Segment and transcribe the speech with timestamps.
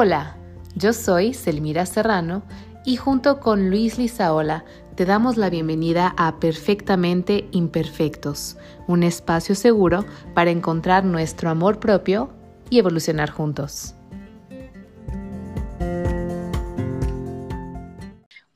[0.00, 0.36] Hola,
[0.76, 2.44] yo soy Selmira Serrano
[2.84, 4.64] y junto con Luis Lizaola
[4.94, 8.56] te damos la bienvenida a Perfectamente Imperfectos,
[8.86, 10.04] un espacio seguro
[10.36, 12.32] para encontrar nuestro amor propio
[12.70, 13.96] y evolucionar juntos.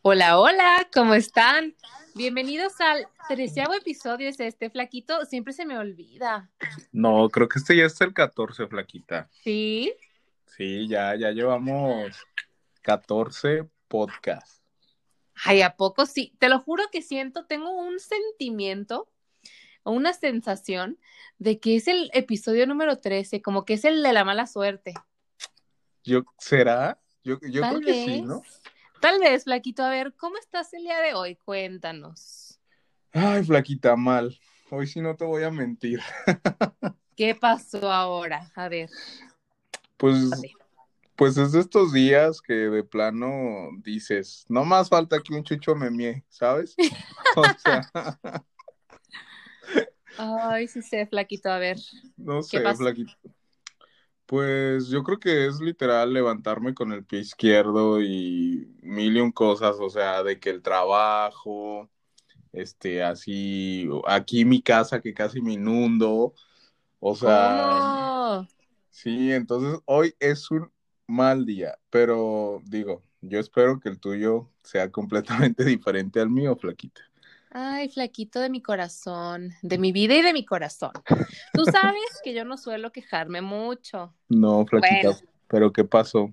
[0.02, 1.74] Hola, hola, ¿cómo están?
[2.14, 5.24] Bienvenidos al treceavo episodio de este flaquito.
[5.24, 6.48] Siempre se me olvida.
[6.92, 9.28] No, creo que este ya es el 14, flaquita.
[9.42, 9.92] ¿Sí?
[10.56, 12.26] Sí, ya, ya llevamos
[12.82, 14.62] 14 podcasts.
[15.44, 16.34] Ay, ¿a poco sí?
[16.38, 19.08] Te lo juro que siento, tengo un sentimiento
[19.82, 20.98] o una sensación
[21.38, 24.92] de que es el episodio número 13, como que es el de la mala suerte.
[26.04, 27.00] Yo, ¿será?
[27.24, 28.42] Yo, yo creo que sí, ¿no?
[29.00, 29.82] Tal vez, Flaquito.
[29.82, 31.36] A ver, ¿cómo estás el día de hoy?
[31.36, 32.60] Cuéntanos.
[33.12, 34.38] Ay, Flaquita, mal.
[34.70, 36.00] Hoy sí no te voy a mentir.
[37.16, 38.50] ¿Qué pasó ahora?
[38.54, 38.90] A ver.
[40.02, 40.30] Pues,
[41.14, 45.76] pues es de estos días que de plano dices, no más falta que un chucho
[45.76, 46.74] me mie, ¿sabes?
[47.36, 48.10] o sea.
[50.18, 51.50] Ay, sí sé, Flaquito.
[51.50, 51.78] A ver.
[52.16, 53.12] No sé, Flaquito.
[54.26, 59.30] Pues yo creo que es literal levantarme con el pie izquierdo y mil y un
[59.30, 61.88] cosas, o sea, de que el trabajo,
[62.52, 66.34] este, así, aquí mi casa que casi me inundo,
[66.98, 68.48] o sea,
[68.92, 70.70] sí, entonces hoy es un
[71.08, 77.00] mal día, pero digo, yo espero que el tuyo sea completamente diferente al mío, flaquita.
[77.50, 80.92] Ay, flaquito de mi corazón, de mi vida y de mi corazón.
[81.52, 84.14] Tú sabes que yo no suelo quejarme mucho.
[84.28, 85.18] No, flaquita,
[85.48, 86.32] pero ¿qué pasó?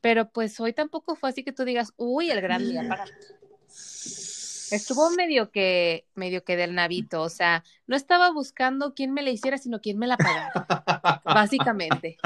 [0.00, 3.04] Pero pues hoy tampoco fue así que tú digas, uy, el gran día para
[4.70, 9.30] Estuvo medio que, medio que del navito, o sea, no estaba buscando quién me la
[9.30, 10.52] hiciera, sino quién me la pagara,
[11.24, 12.18] básicamente.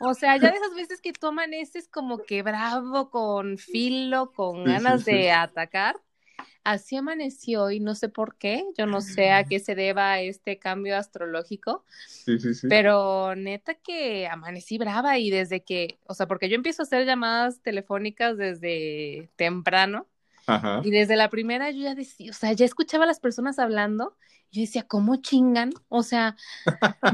[0.00, 4.64] O sea, ya de esas veces que tú amaneces como que bravo, con filo, con
[4.64, 5.96] ganas de atacar
[6.64, 10.60] Así amaneció y no sé por qué, yo no sé a qué se deba este
[10.60, 12.68] cambio astrológico, sí, sí, sí.
[12.68, 17.04] pero neta que amanecí brava y desde que, o sea, porque yo empiezo a hacer
[17.04, 20.06] llamadas telefónicas desde temprano
[20.82, 24.16] y desde la primera yo ya decía, o sea, ya escuchaba a las personas hablando
[24.52, 25.72] yo decía, ¿cómo chingan?
[25.88, 26.36] O sea,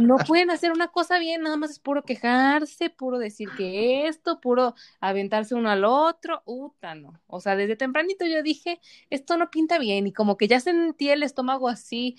[0.01, 4.41] no pueden hacer una cosa bien, nada más es puro quejarse, puro decir que esto,
[4.41, 7.21] puro aventarse uno al otro, uta, no.
[7.29, 11.11] O sea, desde tempranito yo dije, esto no pinta bien y como que ya sentí
[11.11, 12.17] el estómago así,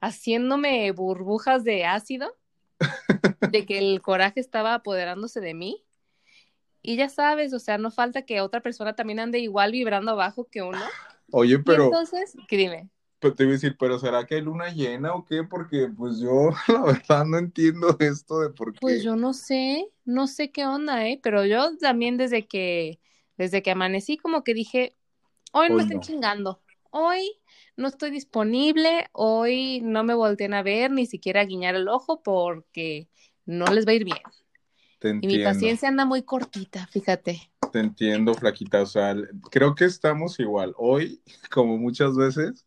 [0.00, 2.36] haciéndome burbujas de ácido,
[3.52, 5.85] de que el coraje estaba apoderándose de mí.
[6.86, 10.44] Y ya sabes, o sea, no falta que otra persona también ande igual vibrando abajo
[10.48, 10.78] que uno.
[11.32, 11.86] Oye, pero...
[11.86, 12.88] entonces, ¿qué dime?
[13.18, 15.42] Pues te iba a decir, pero ¿será que hay luna llena o qué?
[15.42, 18.78] Porque pues yo la verdad no entiendo esto de por qué.
[18.80, 21.18] Pues yo no sé, no sé qué onda, ¿eh?
[21.20, 23.00] Pero yo también desde que,
[23.36, 24.94] desde que amanecí como que dije,
[25.52, 27.32] hoy no me estén chingando, hoy
[27.76, 32.22] no estoy disponible, hoy no me volteen a ver, ni siquiera a guiñar el ojo
[32.22, 33.08] porque
[33.44, 34.18] no les va a ir bien.
[35.06, 35.36] Te entiendo.
[35.36, 37.48] Y mi paciencia anda muy cortita, fíjate.
[37.70, 38.82] Te entiendo, flaquita.
[38.82, 39.14] O sea,
[39.52, 40.74] creo que estamos igual.
[40.76, 41.20] Hoy,
[41.52, 42.66] como muchas veces,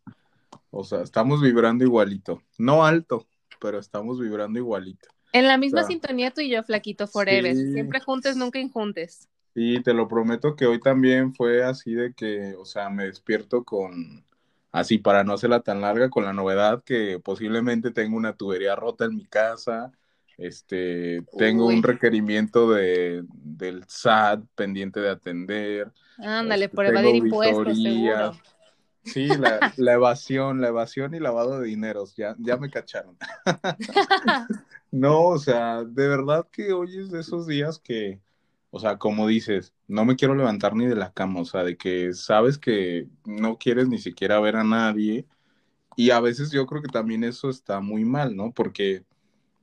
[0.72, 2.42] o sea, estamos vibrando igualito.
[2.58, 3.28] No alto,
[3.60, 5.10] pero estamos vibrando igualito.
[5.34, 7.54] En la misma sintonía tú y yo, flaquito, forever.
[7.56, 9.28] Siempre juntes, nunca injuntes.
[9.54, 13.66] Sí, te lo prometo que hoy también fue así de que, o sea, me despierto
[13.66, 14.24] con,
[14.72, 19.06] así para no hacerla tan larga, con la novedad que posiblemente tengo una tubería rota
[19.06, 19.92] en mi casa,
[20.40, 25.92] este, tengo un requerimiento de, del SAT pendiente de atender.
[26.18, 28.32] Ándale, este, por evadir impuestos, seguro.
[29.04, 33.18] Sí, la, la, evasión, la evasión y lavado de dineros, ya, ya me cacharon.
[34.92, 38.20] no, o sea, de verdad que hoy es de esos días que,
[38.72, 41.76] o sea, como dices, no me quiero levantar ni de la cama, o sea, de
[41.76, 45.26] que sabes que no quieres ni siquiera ver a nadie.
[45.96, 48.54] Y a veces yo creo que también eso está muy mal, ¿no?
[48.54, 49.04] Porque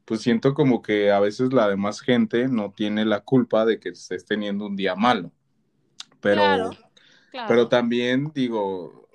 [0.07, 3.91] pues siento como que a veces la demás gente no tiene la culpa de que
[3.91, 5.33] estés teniendo un día malo.
[6.21, 6.71] Pero,
[7.49, 9.09] pero también digo,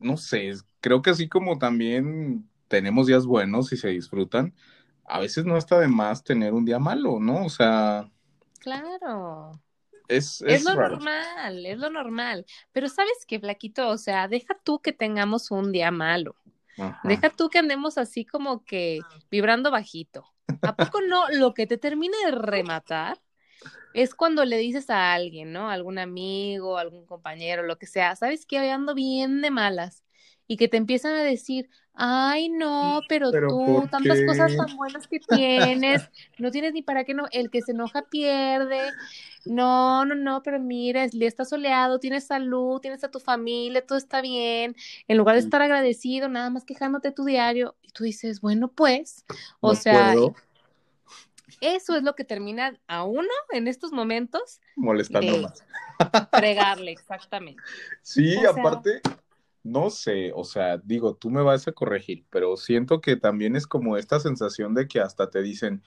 [0.00, 4.52] no sé, creo que así como también tenemos días buenos y se disfrutan,
[5.06, 7.44] a veces no está de más tener un día malo, ¿no?
[7.44, 8.10] O sea...
[8.58, 9.52] Claro.
[10.08, 12.44] Es, es, lo normal, es lo normal.
[12.72, 16.34] Pero sabes qué, Flaquito, o sea, deja tú que tengamos un día malo.
[17.04, 19.00] Deja tú que andemos así como que
[19.30, 20.24] vibrando bajito.
[20.62, 21.28] ¿A poco no?
[21.30, 23.20] Lo que te termina de rematar
[23.94, 25.70] es cuando le dices a alguien, ¿no?
[25.70, 28.46] Algún amigo, algún compañero, lo que sea, ¿sabes?
[28.50, 30.04] Hoy ando bien de malas.
[30.46, 35.20] y que te empiezan a decir, ay, no, pero, tú, tantas cosas tan buenas que
[35.20, 38.90] tienes, no tienes ni para qué no, el que se enoja pierde,
[39.44, 43.98] no, no, no, pero mira, le está soleado, tienes salud, tienes a tu familia, todo
[43.98, 44.74] está bien,
[45.06, 49.24] en lugar de estar agradecido, nada más quejándote tu diario, y tú dices, bueno, pues,
[49.60, 50.14] o sea,
[51.60, 54.60] eso es lo que termina a uno en estos momentos.
[54.76, 55.64] Molestando más.
[56.32, 57.62] Fregarle, exactamente.
[58.02, 59.00] Sí, aparte,
[59.64, 63.66] no sé, o sea, digo, tú me vas a corregir, pero siento que también es
[63.66, 65.82] como esta sensación de que hasta te dicen,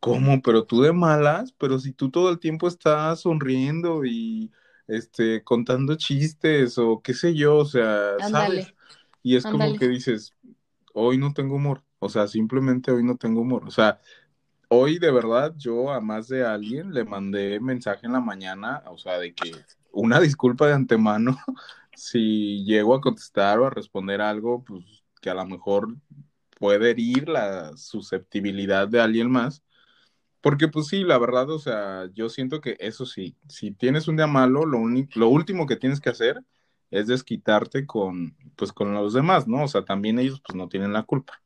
[0.00, 0.40] ¿cómo?
[0.42, 4.50] Pero tú de malas, pero si tú todo el tiempo estás sonriendo y
[4.86, 8.72] este contando chistes o qué sé yo, o sea, ¿sabes?
[9.22, 10.34] Y es como que dices,
[10.94, 14.00] hoy no tengo humor, o sea, simplemente hoy no tengo humor, o sea,
[14.68, 18.96] hoy de verdad yo a más de alguien le mandé mensaje en la mañana, o
[18.96, 19.52] sea, de que
[19.92, 21.36] una disculpa de antemano
[21.98, 24.84] si llego a contestar o a responder algo, pues
[25.20, 25.96] que a lo mejor
[26.58, 29.62] puede herir la susceptibilidad de alguien más.
[30.40, 34.16] Porque pues sí, la verdad, o sea, yo siento que eso sí, si tienes un
[34.16, 34.80] día malo, lo,
[35.14, 36.42] lo último que tienes que hacer
[36.90, 39.64] es desquitarte con, pues, con los demás, ¿no?
[39.64, 41.42] O sea, también ellos pues no tienen la culpa.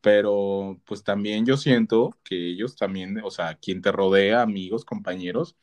[0.00, 5.56] Pero pues también yo siento que ellos también, o sea, quien te rodea, amigos, compañeros,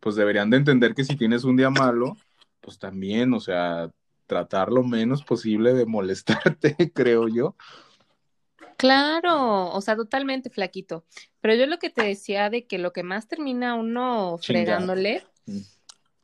[0.00, 2.16] pues deberían de entender que si tienes un día malo,
[2.64, 3.90] pues también, o sea,
[4.26, 7.56] tratar lo menos posible de molestarte, creo yo.
[8.78, 11.04] Claro, o sea, totalmente flaquito.
[11.40, 15.58] Pero yo lo que te decía de que lo que más termina uno fregándole mm.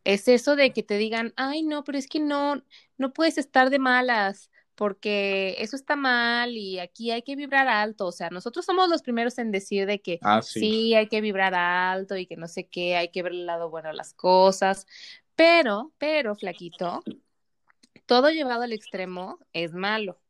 [0.04, 2.62] es eso de que te digan, ay, no, pero es que no,
[2.96, 8.06] no puedes estar de malas porque eso está mal y aquí hay que vibrar alto.
[8.06, 10.60] O sea, nosotros somos los primeros en decir de que ah, sí.
[10.60, 10.94] sí.
[10.94, 13.90] hay que vibrar alto y que no sé qué, hay que ver el lado bueno
[13.90, 14.86] de las cosas,
[15.40, 17.02] pero, pero, flaquito,
[18.04, 20.20] todo llevado al extremo es malo.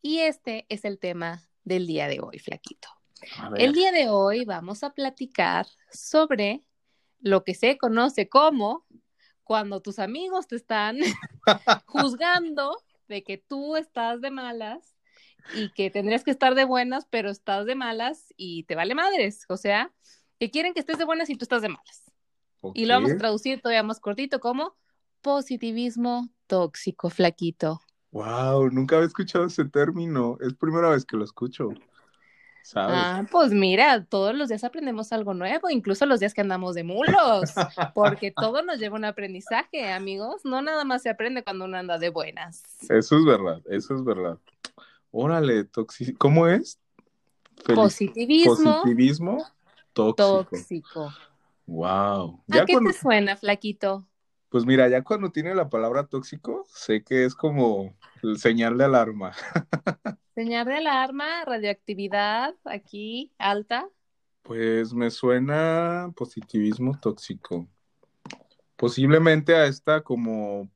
[0.00, 2.88] Y este es el tema del día de hoy, flaquito.
[3.58, 6.64] El día de hoy vamos a platicar sobre
[7.20, 8.86] lo que se conoce como
[9.44, 11.00] cuando tus amigos te están
[11.86, 14.96] juzgando de que tú estás de malas
[15.54, 19.44] y que tendrías que estar de buenas, pero estás de malas y te vale madres.
[19.50, 19.92] O sea,
[20.38, 22.06] que quieren que estés de buenas y tú estás de malas.
[22.74, 24.74] Y lo vamos a traducir todavía más cortito como
[25.22, 27.80] positivismo tóxico, flaquito.
[28.12, 30.38] Wow, nunca había escuchado ese término.
[30.40, 31.70] Es primera vez que lo escucho.
[32.62, 32.96] ¿Sabes?
[32.98, 36.82] Ah, pues mira, todos los días aprendemos algo nuevo, incluso los días que andamos de
[36.82, 37.52] mulos,
[37.94, 40.44] porque todo nos lleva a un aprendizaje, amigos.
[40.44, 42.64] No nada más se aprende cuando uno anda de buenas.
[42.88, 44.38] Eso es verdad, eso es verdad.
[45.12, 46.18] Órale, tóxico.
[46.18, 46.80] ¿Cómo es?
[47.74, 48.54] Positivismo.
[48.54, 49.46] Positivismo
[49.92, 50.44] tóxico.
[50.50, 51.12] tóxico.
[51.66, 52.44] Wow.
[52.50, 54.08] ¿A qué te suena, flaquito?
[54.48, 58.84] Pues mira, ya cuando tiene la palabra tóxico, sé que es como el señal de
[58.84, 59.32] alarma.
[60.34, 63.88] señal de alarma, radioactividad aquí alta.
[64.42, 67.68] Pues me suena positivismo tóxico.
[68.76, 70.70] Posiblemente a esta como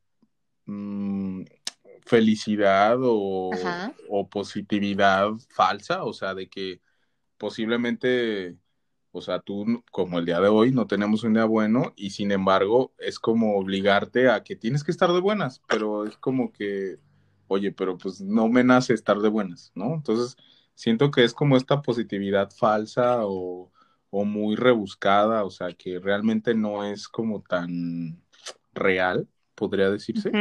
[0.67, 1.43] mm,
[2.05, 3.51] felicidad o,
[4.09, 6.81] o positividad falsa, o sea, de que
[7.39, 8.57] posiblemente
[9.13, 12.31] o sea, tú como el día de hoy no tenemos un día bueno y sin
[12.31, 16.99] embargo es como obligarte a que tienes que estar de buenas, pero es como que,
[17.49, 19.95] oye, pero pues no me nace estar de buenas, ¿no?
[19.95, 20.37] Entonces,
[20.75, 23.71] siento que es como esta positividad falsa o,
[24.13, 28.21] muy rebuscada, o sea, que realmente no es como tan
[28.75, 30.33] real, podría decirse.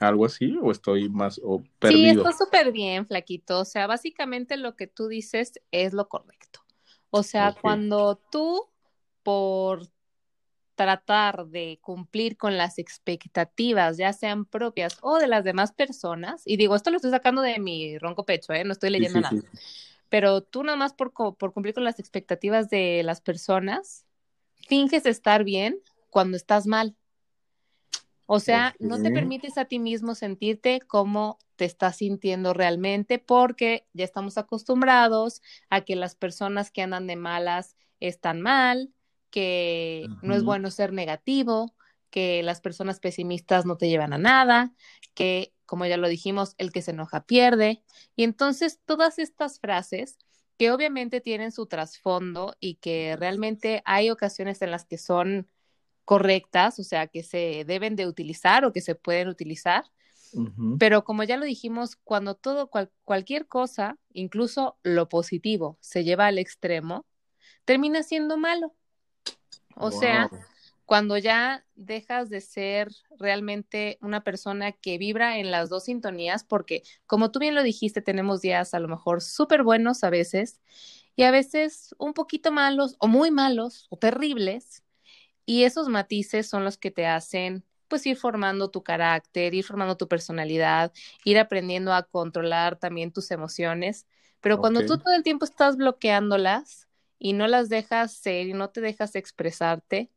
[0.00, 2.24] Algo así, o estoy más o perdido.
[2.24, 3.60] Sí, está súper bien, flaquito.
[3.60, 6.63] O sea, básicamente lo que tú dices es lo correcto.
[7.16, 8.68] O sea, cuando tú,
[9.22, 9.86] por
[10.74, 16.56] tratar de cumplir con las expectativas, ya sean propias o de las demás personas, y
[16.56, 18.64] digo, esto lo estoy sacando de mi ronco pecho, ¿eh?
[18.64, 19.40] no estoy leyendo nada,
[20.08, 24.04] pero tú nada más por, por cumplir con las expectativas de las personas,
[24.66, 25.78] finges estar bien
[26.10, 26.96] cuando estás mal.
[28.26, 33.86] O sea, no te permites a ti mismo sentirte como te estás sintiendo realmente porque
[33.92, 38.92] ya estamos acostumbrados a que las personas que andan de malas están mal,
[39.30, 41.74] que no es bueno ser negativo,
[42.10, 44.72] que las personas pesimistas no te llevan a nada,
[45.14, 47.82] que, como ya lo dijimos, el que se enoja pierde.
[48.14, 50.18] Y entonces todas estas frases
[50.56, 55.48] que obviamente tienen su trasfondo y que realmente hay ocasiones en las que son
[56.04, 59.84] correctas, o sea, que se deben de utilizar o que se pueden utilizar.
[60.80, 62.68] Pero como ya lo dijimos, cuando todo,
[63.04, 67.06] cualquier cosa, incluso lo positivo, se lleva al extremo,
[67.64, 68.74] termina siendo malo.
[69.76, 70.30] O sea,
[70.84, 76.82] cuando ya dejas de ser realmente una persona que vibra en las dos sintonías, porque
[77.06, 80.60] como tú bien lo dijiste, tenemos días a lo mejor súper buenos a veces
[81.16, 84.83] y a veces un poquito malos o muy malos o terribles.
[85.46, 89.96] Y esos matices son los que te hacen pues ir formando tu carácter, ir formando
[89.96, 90.92] tu personalidad,
[91.24, 94.06] ir aprendiendo a controlar también tus emociones.
[94.40, 98.70] Pero cuando tú todo el tiempo estás bloqueándolas y no las dejas ser y no
[98.70, 100.10] te dejas expresarte,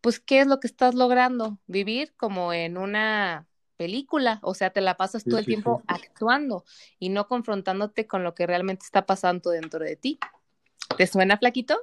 [0.00, 1.58] pues ¿qué es lo que estás logrando?
[1.66, 6.64] Vivir como en una película, o sea, te la pasas todo el tiempo actuando
[6.98, 10.18] y no confrontándote con lo que realmente está pasando dentro de ti.
[10.96, 11.78] ¿Te suena, flaquito?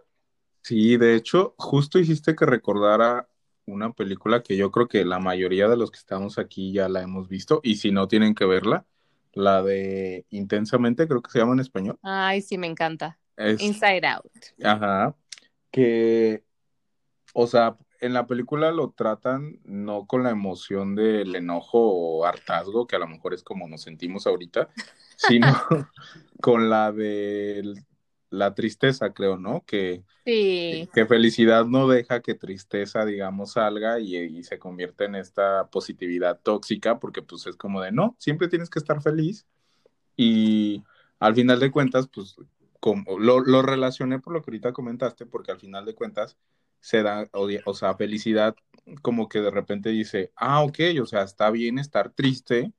[0.63, 3.27] Sí, de hecho, justo hiciste que recordara
[3.65, 7.01] una película que yo creo que la mayoría de los que estamos aquí ya la
[7.01, 8.85] hemos visto y si no tienen que verla,
[9.33, 11.99] la de Intensamente, creo que se llama en español.
[12.01, 13.19] Ay, sí, me encanta.
[13.37, 14.31] Inside Out.
[14.63, 15.15] Ajá.
[15.69, 16.43] Que,
[17.33, 22.87] o sea, en la película lo tratan no con la emoción del enojo o hartazgo,
[22.87, 24.69] que a lo mejor es como nos sentimos ahorita,
[25.17, 25.47] sino
[26.41, 27.73] con la de
[28.33, 29.63] la tristeza, creo, ¿no?
[29.65, 30.89] Que, sí.
[30.93, 36.39] que felicidad no deja que tristeza, digamos, salga y, y, se convierte en esta positividad
[36.41, 39.45] tóxica, porque pues es como de, no, siempre tienes que estar feliz
[40.17, 40.83] y
[41.19, 42.35] al final de cuentas, pues
[42.79, 46.37] como, lo, lo relacioné por lo que ahorita comentaste, porque al final de cuentas
[46.81, 48.55] se da, o, sea, felicidad
[49.01, 52.73] como que de repente dice, ah, ok, o sea, está bien estar triste,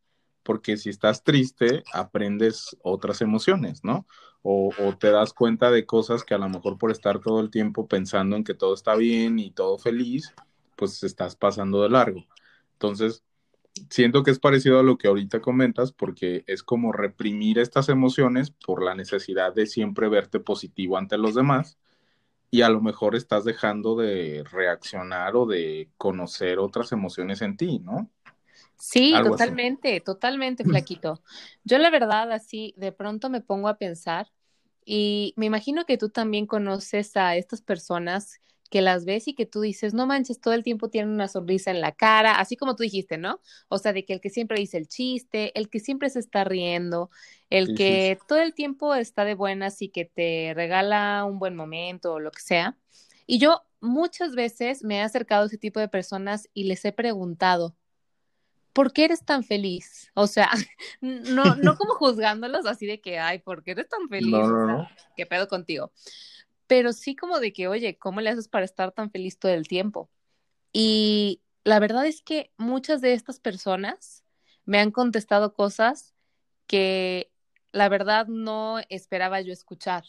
[0.45, 4.07] porque si estás triste, aprendes otras emociones, ¿no?
[4.43, 4.71] O,
[5.01, 8.37] te das cuenta de cosas que a lo mejor por estar todo el tiempo pensando
[8.37, 10.35] en que todo está bien y todo feliz,
[10.77, 12.27] pues estás pasando de largo.
[12.75, 13.25] Entonces,
[13.91, 18.51] siento que es parecido a lo que ahorita comentas, porque es como reprimir estas emociones
[18.51, 21.79] por la necesidad de siempre verte positivo ante los demás
[22.51, 27.81] y a lo mejor estás dejando de reaccionar o de conocer otras emociones en ti,
[27.81, 28.11] ¿no?
[28.87, 31.23] Sí, totalmente, totalmente, flaquito.
[31.64, 34.31] Yo la verdad así de pronto me pongo a pensar
[34.85, 39.47] y me imagino que tú también conoces a estas personas que las ves y que
[39.47, 42.76] tú dices, no manches, todo el tiempo tienen una sonrisa en la cara, así como
[42.76, 43.41] tú dijiste, ¿no?
[43.69, 46.45] O sea, de que el que siempre dice el chiste, el que siempre se está
[46.45, 47.09] riendo,
[47.49, 52.12] el que todo el tiempo está de buenas y que te regala un buen momento
[52.12, 52.76] o lo que sea.
[53.26, 56.93] Y yo muchas veces me he acercado a ese tipo de personas y les he
[56.93, 57.76] preguntado,
[58.75, 60.11] ¿por qué eres tan feliz?
[60.12, 60.50] O sea,
[61.00, 64.33] no, no como juzgándolos así de que, ay, ¿por qué eres tan feliz?
[64.33, 65.90] No, ¿Qué pedo contigo?
[66.66, 69.69] pero sí como de que, oye, ¿cómo le haces para estar tan feliz todo el
[69.69, 70.11] tiempo?
[70.73, 74.25] Y la verdad es que muchas de estas personas
[74.64, 76.14] me han contestado cosas
[76.66, 77.31] que
[77.73, 80.04] la verdad no esperaba yo escuchar,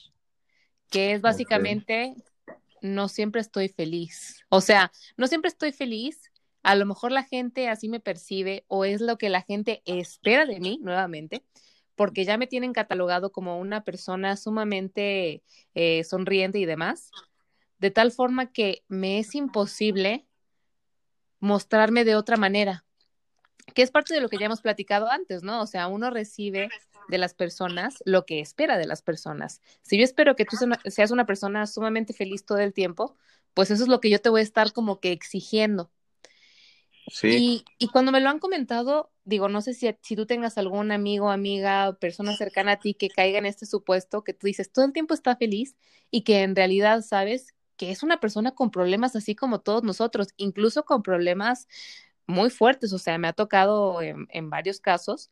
[0.90, 2.16] que es básicamente,
[2.82, 4.46] no siempre estoy feliz.
[4.50, 6.32] O sea, no siempre estoy feliz,
[6.66, 10.48] a lo mejor la gente así me percibe o es lo que la gente espera
[10.48, 11.46] de mí nuevamente,
[11.94, 15.44] porque ya me tienen catalogado como una persona sumamente
[15.76, 17.12] eh, sonriente y demás,
[17.78, 20.26] de tal forma que me es imposible
[21.40, 22.84] mostrarme de otra manera,
[23.76, 25.62] que es parte de lo que ya hemos platicado antes, ¿no?
[25.62, 26.70] O sea, uno recibe
[27.10, 29.62] de las personas lo que espera de las personas.
[29.84, 33.16] Si yo espero que tú seas una persona sumamente feliz todo el tiempo,
[33.54, 35.92] pues eso es lo que yo te voy a estar como que exigiendo.
[37.08, 37.64] Sí.
[37.78, 41.30] Y, cuando me lo han comentado, digo, no sé si, si tú tengas algún amigo,
[41.30, 44.94] amiga, persona cercana a ti que caiga en este supuesto, que tú dices, todo el
[44.94, 45.76] tiempo está feliz
[46.12, 50.30] y que en realidad sabes que es una persona con problemas así como todos nosotros,
[50.38, 51.68] incluso con problemas
[52.26, 55.30] muy fuertes, o sea, me ha tocado en, en varios casos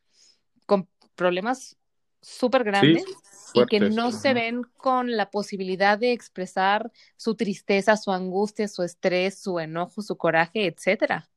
[0.65, 1.77] con problemas
[2.23, 3.05] súper grandes
[3.53, 8.81] y que no se ven con la posibilidad de expresar su tristeza, su angustia, su
[8.83, 11.29] estrés, su enojo, su coraje, etcétera.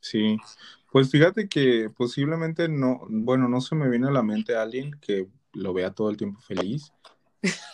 [0.00, 0.38] Sí,
[0.90, 5.28] pues fíjate que posiblemente no, bueno, no se me viene a la mente alguien que
[5.52, 6.92] lo vea todo el tiempo feliz.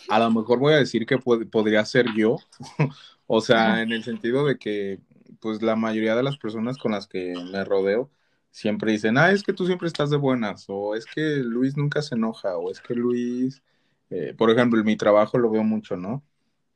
[0.09, 2.37] A lo mejor voy a decir que podría ser yo,
[3.27, 5.01] o sea, en el sentido de que,
[5.39, 8.11] pues la mayoría de las personas con las que me rodeo
[8.51, 12.01] siempre dicen, ah, es que tú siempre estás de buenas, o es que Luis nunca
[12.01, 13.63] se enoja, o es que Luis,
[14.09, 16.23] eh, por ejemplo, en mi trabajo lo veo mucho, ¿no?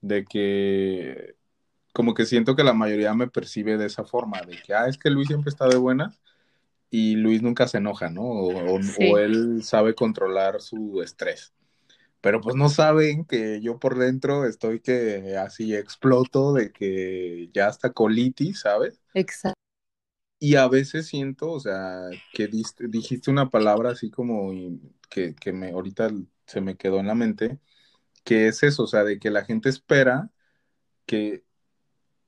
[0.02, 1.36] De que
[1.94, 4.98] como que siento que la mayoría me percibe de esa forma, de que, ah, es
[4.98, 6.20] que Luis siempre está de buenas
[6.90, 8.24] y Luis nunca se enoja, ¿no?
[8.24, 11.54] O, él sabe controlar su estrés.
[12.22, 17.70] Pero pues no saben que yo por dentro estoy que así exploto de que ya
[17.70, 19.00] está colitis, ¿sabes?
[19.14, 19.60] Exacto.
[20.40, 24.52] Y a veces siento, o sea, que dijiste una palabra así como
[25.10, 26.12] que, que me ahorita
[26.46, 27.60] se me quedó en la mente,
[28.24, 30.30] que es eso, o sea, de que la gente espera
[31.06, 31.44] que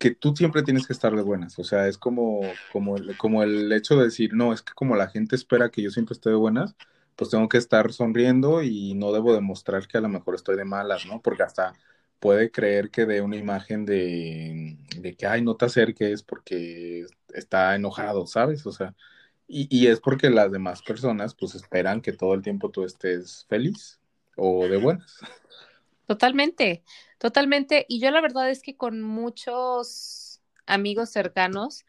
[0.02, 1.60] que tú siempre tienes que estar de buenas.
[1.60, 2.42] O sea, es como,
[2.74, 5.84] como, el, como el hecho de decir, no, es que como la gente espera que
[5.84, 6.76] yo siempre esté de buenas,
[7.16, 10.66] pues tengo que estar sonriendo y no debo demostrar que a lo mejor estoy de
[10.66, 11.22] malas, ¿no?
[11.22, 11.74] Porque hasta
[12.20, 17.76] puede creer que dé una imagen de, de que, ay, no te acerques porque está
[17.76, 18.66] enojado, ¿sabes?
[18.66, 18.96] O sea,
[19.48, 23.46] y, y, es porque las demás personas pues esperan que todo el tiempo tú estés
[23.50, 24.00] feliz
[24.36, 25.20] o de buenas.
[26.12, 26.84] Totalmente,
[27.20, 27.86] totalmente.
[27.88, 31.86] Y yo la verdad es que con muchos amigos cercanos,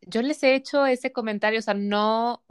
[0.00, 2.42] yo les he hecho ese comentario, o sea, no,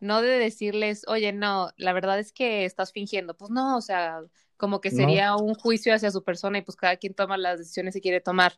[0.00, 3.36] no de decirles, oye, no, la verdad es que estás fingiendo.
[3.36, 4.22] Pues no, o sea,
[4.56, 7.92] como que sería un juicio hacia su persona y pues cada quien toma las decisiones
[7.92, 8.54] que quiere tomar.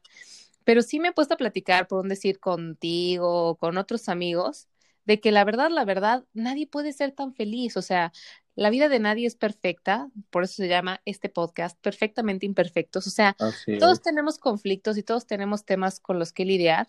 [0.63, 4.69] Pero sí me he puesto a platicar, por un decir, contigo o con otros amigos,
[5.07, 7.77] de que la verdad, la verdad, nadie puede ser tan feliz.
[7.77, 8.13] O sea,
[8.57, 13.07] la vida de nadie es perfecta, por eso se llama este podcast, perfectamente imperfectos.
[13.07, 13.37] O sea,
[13.79, 16.89] todos tenemos conflictos y todos tenemos temas con los que lidiar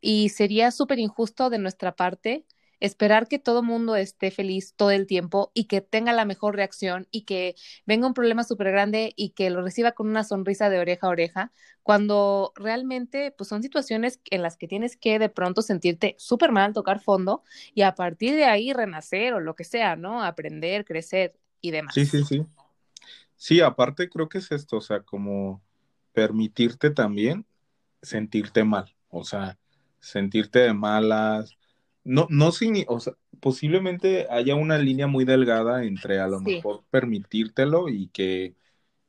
[0.00, 2.44] y sería súper injusto de nuestra parte
[2.80, 7.06] esperar que todo mundo esté feliz todo el tiempo y que tenga la mejor reacción
[7.10, 7.54] y que
[7.86, 11.10] venga un problema súper grande y que lo reciba con una sonrisa de oreja a
[11.10, 16.52] oreja, cuando realmente pues son situaciones en las que tienes que de pronto sentirte súper
[16.52, 17.42] mal, tocar fondo
[17.74, 20.22] y a partir de ahí renacer o lo que sea, ¿no?
[20.22, 21.94] Aprender, crecer y demás.
[21.94, 22.46] Sí, sí, sí.
[23.36, 25.62] Sí, aparte creo que es esto, o sea, como
[26.12, 27.46] permitirte también
[28.02, 29.58] sentirte mal, o sea,
[29.98, 31.56] sentirte de malas,
[32.04, 37.88] no, no o sea, posiblemente haya una línea muy delgada entre a lo mejor permitírtelo
[37.88, 38.54] y que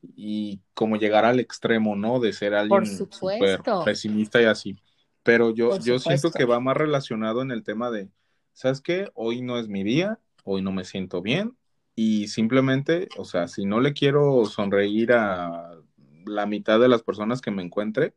[0.01, 2.19] y como llegar al extremo, ¿no?
[2.19, 4.77] De ser alguien súper pesimista y así.
[5.23, 8.09] Pero yo, yo siento que va más relacionado en el tema de,
[8.53, 9.09] ¿sabes qué?
[9.13, 11.55] Hoy no es mi día, hoy no me siento bien
[11.95, 15.77] y simplemente, o sea, si no le quiero sonreír a
[16.25, 18.15] la mitad de las personas que me encuentre,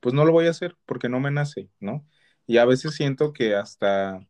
[0.00, 2.06] pues no lo voy a hacer porque no me nace, ¿no?
[2.46, 4.26] Y a veces siento que hasta,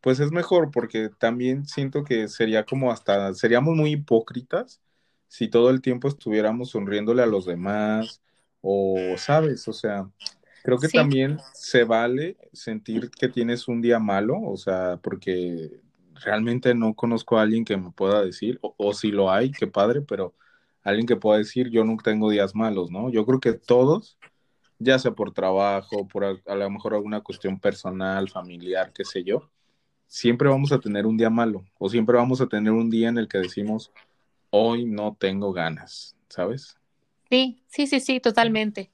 [0.00, 4.80] pues es mejor porque también siento que sería como hasta, seríamos muy hipócritas
[5.28, 8.20] si todo el tiempo estuviéramos sonriéndole a los demás
[8.60, 9.66] o, ¿sabes?
[9.68, 10.08] O sea,
[10.62, 15.80] creo que también se vale sentir que tienes un día malo, o sea, porque
[16.14, 19.66] realmente no conozco a alguien que me pueda decir, o, o si lo hay, qué
[19.66, 20.34] padre, pero
[20.82, 23.10] alguien que pueda decir, yo nunca tengo días malos, ¿no?
[23.10, 24.18] Yo creo que todos
[24.82, 29.50] ya sea por trabajo, por a, lo mejor alguna cuestión personal, familiar, qué sé yo,
[30.06, 33.18] siempre vamos a tener un día malo o siempre vamos a tener un día en
[33.18, 33.92] el que decimos,
[34.50, 36.76] hoy no tengo ganas, ¿sabes?
[37.30, 38.92] Sí, sí, sí, sí, totalmente.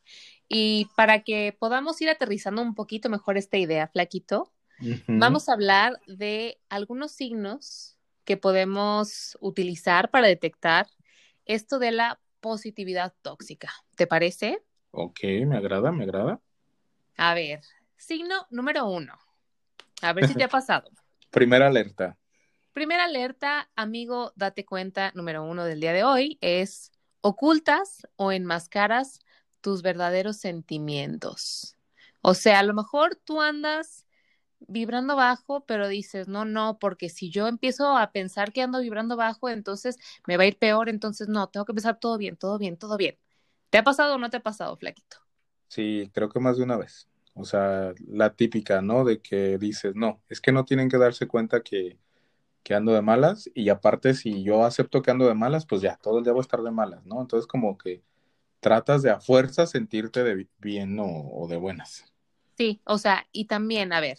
[0.48, 4.52] Y para que podamos ir aterrizando un poquito mejor esta idea, Flaquito,
[5.06, 10.86] vamos a hablar de algunos signos que podemos utilizar para detectar
[11.46, 13.72] esto de la positividad tóxica.
[13.96, 14.62] ¿Te parece?
[14.90, 16.40] Ok, me agrada, me agrada.
[17.18, 17.60] A ver,
[17.96, 19.14] signo número uno.
[20.02, 20.90] A ver si te ha pasado.
[21.30, 22.16] Primera alerta.
[22.72, 29.20] Primera alerta, amigo, date cuenta, número uno del día de hoy es ocultas o enmascaras
[29.60, 31.76] tus verdaderos sentimientos.
[32.20, 34.06] O sea, a lo mejor tú andas
[34.60, 39.16] vibrando bajo, pero dices, no, no, porque si yo empiezo a pensar que ando vibrando
[39.16, 42.58] bajo, entonces me va a ir peor, entonces no, tengo que pensar todo bien, todo
[42.58, 43.18] bien, todo bien.
[43.70, 45.18] ¿Te ha pasado o no te ha pasado, Flaquito?
[45.68, 47.08] Sí, creo que más de una vez.
[47.34, 49.04] O sea, la típica, ¿no?
[49.04, 51.98] De que dices, no, es que no tienen que darse cuenta que,
[52.64, 55.96] que ando de malas y aparte si yo acepto que ando de malas, pues ya,
[55.98, 57.20] todo el día voy a estar de malas, ¿no?
[57.20, 58.02] Entonces como que
[58.60, 62.06] tratas de a fuerza sentirte de bien o, o de buenas.
[62.56, 64.18] Sí, o sea, y también, a ver,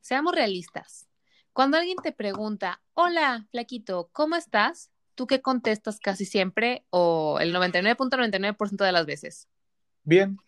[0.00, 1.08] seamos realistas.
[1.52, 4.90] Cuando alguien te pregunta, hola, Flaquito, ¿cómo estás?
[5.20, 9.48] ¿Tú qué contestas casi siempre o el 99.99% de las veces?
[10.02, 10.38] Bien.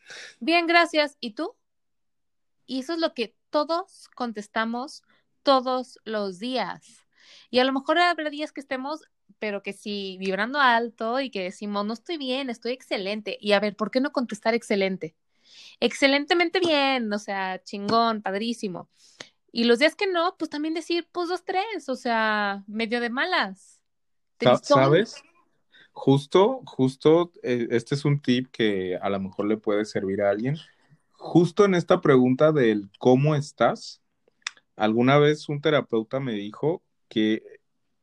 [0.40, 1.18] Bien, gracias.
[1.20, 1.54] ¿Y tú?
[2.64, 5.02] Y eso es lo que todos contestamos
[5.42, 7.06] todos los días.
[7.50, 9.02] Y a lo mejor habrá días que estemos,
[9.38, 13.36] pero que sí, vibrando alto y que decimos, no estoy bien, estoy excelente.
[13.42, 15.14] Y a ver, ¿por qué no contestar excelente?
[15.80, 18.88] Excelentemente bien, o sea, chingón, padrísimo.
[19.52, 23.10] Y los días que no, pues también decir, pues dos, tres, o sea, medio de
[23.10, 23.71] malas.
[24.62, 25.22] ¿Sabes?
[25.92, 30.30] Justo, justo, eh, este es un tip que a lo mejor le puede servir a
[30.30, 30.56] alguien.
[31.12, 34.02] Justo en esta pregunta del cómo estás,
[34.76, 37.42] alguna vez un terapeuta me dijo que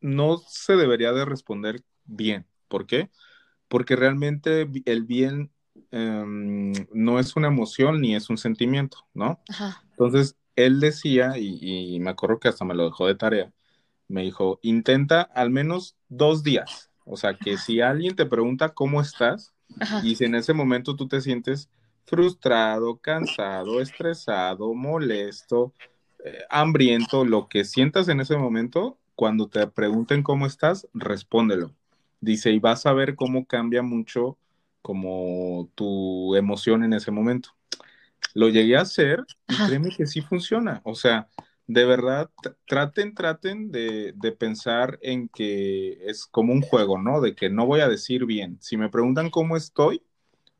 [0.01, 2.45] no se debería de responder bien.
[2.67, 3.09] ¿Por qué?
[3.67, 5.51] Porque realmente el bien
[5.91, 9.41] em, no es una emoción ni es un sentimiento, ¿no?
[9.91, 13.51] Entonces, él decía, y, y, me acuerdo que hasta me lo dejó de tarea,
[14.09, 16.89] me dijo, intenta al menos dos días.
[17.05, 19.53] O sea, que si alguien te pregunta cómo estás
[20.03, 21.69] y si en ese momento tú te sientes
[22.05, 25.73] frustrado, cansado, estresado, molesto,
[26.25, 31.73] eh, hambriento, lo que sientas en ese momento, cuando te pregunten cómo estás, respóndelo.
[32.19, 34.37] Dice, y vas a ver cómo cambia mucho
[34.81, 37.51] como tu emoción en ese momento.
[38.33, 40.81] Lo llegué a hacer y créeme que sí funciona.
[40.83, 41.29] O sea,
[41.69, 42.31] de verdad,
[42.65, 47.21] traten, traten de, de, pensar en que es como un juego, ¿no?
[47.21, 48.57] De que no voy a decir bien.
[48.59, 50.01] Si me preguntan cómo estoy,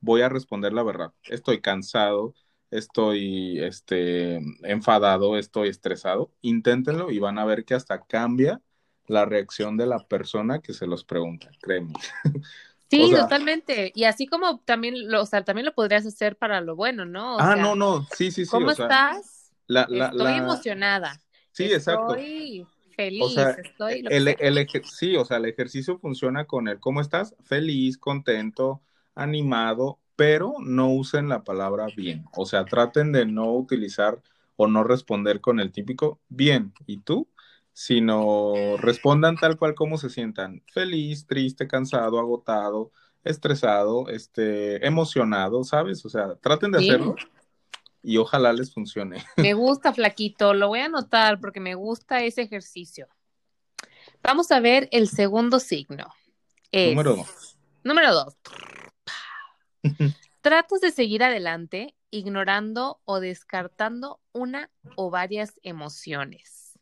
[0.02, 1.12] voy a responder la verdad.
[1.24, 2.36] Estoy cansado,
[2.70, 6.32] estoy este, enfadado, estoy estresado.
[6.42, 8.62] Inténtenlo y van a ver que hasta cambia
[9.08, 11.94] la reacción de la persona que se los pregunta, créeme.
[12.92, 13.92] Sí, totalmente.
[13.94, 17.38] Y así como también lo, o sea, también lo podrías hacer para lo bueno, ¿no?
[17.40, 18.50] ah, no, no, sí, sí, sí.
[18.50, 19.39] ¿Cómo estás?
[19.70, 21.22] Estoy emocionada.
[21.52, 22.16] Sí, exacto.
[22.16, 27.98] Estoy feliz, estoy el, sí, o sea, el ejercicio funciona con el cómo estás, feliz,
[27.98, 28.82] contento,
[29.16, 32.26] animado, pero no usen la palabra bien.
[32.36, 34.22] O sea, traten de no utilizar
[34.58, 36.74] o no responder con el típico bien.
[36.86, 37.28] ¿Y tú?
[37.80, 42.92] sino respondan tal cual como se sientan, feliz, triste, cansado, agotado,
[43.24, 46.06] estresado, este, emocionado, ¿sabes?
[46.06, 47.16] O sea, traten de hacerlo
[48.02, 49.24] y ojalá les funcione.
[49.38, 53.08] Me gusta, flaquito, lo voy a anotar porque me gusta ese ejercicio.
[54.24, 56.14] Vamos a ver el segundo signo.
[56.72, 57.58] número dos.
[57.84, 58.38] Número dos.
[60.42, 66.80] Tratas de seguir adelante ignorando o descartando una o varias emociones.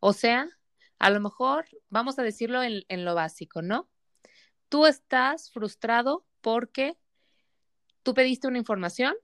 [0.00, 0.48] O sea,
[0.98, 3.88] a lo mejor vamos a decirlo en, lo básico, ¿no?
[4.68, 6.98] Tú estás frustrado porque
[8.02, 9.14] tú pediste una información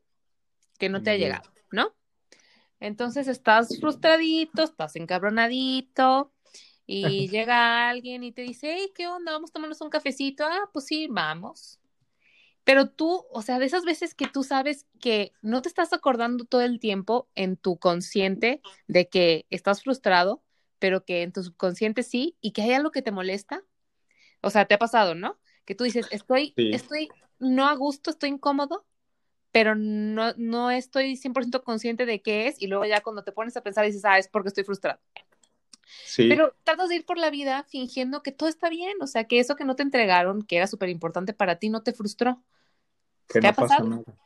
[0.85, 1.95] que no te ha llegado, ¿no?
[2.79, 6.31] Entonces estás frustradito, estás encabronadito
[6.87, 9.33] y llega alguien y te dice, hey, ¿qué onda?
[9.33, 10.45] Vamos a tomarnos un cafecito.
[10.45, 11.81] Ah, pues sí, vamos.
[12.65, 16.45] Pero tú, o sea, de esas veces que tú sabes que no te estás acordando
[16.45, 20.43] todo el tiempo en tu consciente de que estás frustrado,
[20.79, 23.65] pero que en tu subconsciente sí, y que hay algo que te molesta.
[24.43, 25.39] O sea, te ha pasado, ¿no?
[25.65, 28.85] Que tú dices, estoy, estoy no a gusto, estoy incómodo,
[29.55, 33.57] pero no, no estoy 100% consciente de qué es, y luego ya cuando te pones
[33.57, 34.99] a pensar dices, ah, es porque estoy frustrado.
[36.05, 36.29] Sí.
[36.29, 39.39] Pero tratas de ir por la vida fingiendo que todo está bien, o sea, que
[39.39, 42.43] eso que no te entregaron, que era súper importante para ti, no te frustró.
[43.29, 43.85] ¿Qué no ha pasado?
[43.85, 44.19] Pasa nada.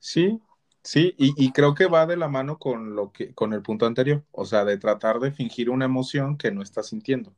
[0.00, 0.40] Sí,
[0.82, 4.24] Sí, y, creo que va de la mano con lo que, con el punto anterior,
[4.30, 7.34] o sea, de tratar de fingir una emoción que no estás sintiendo.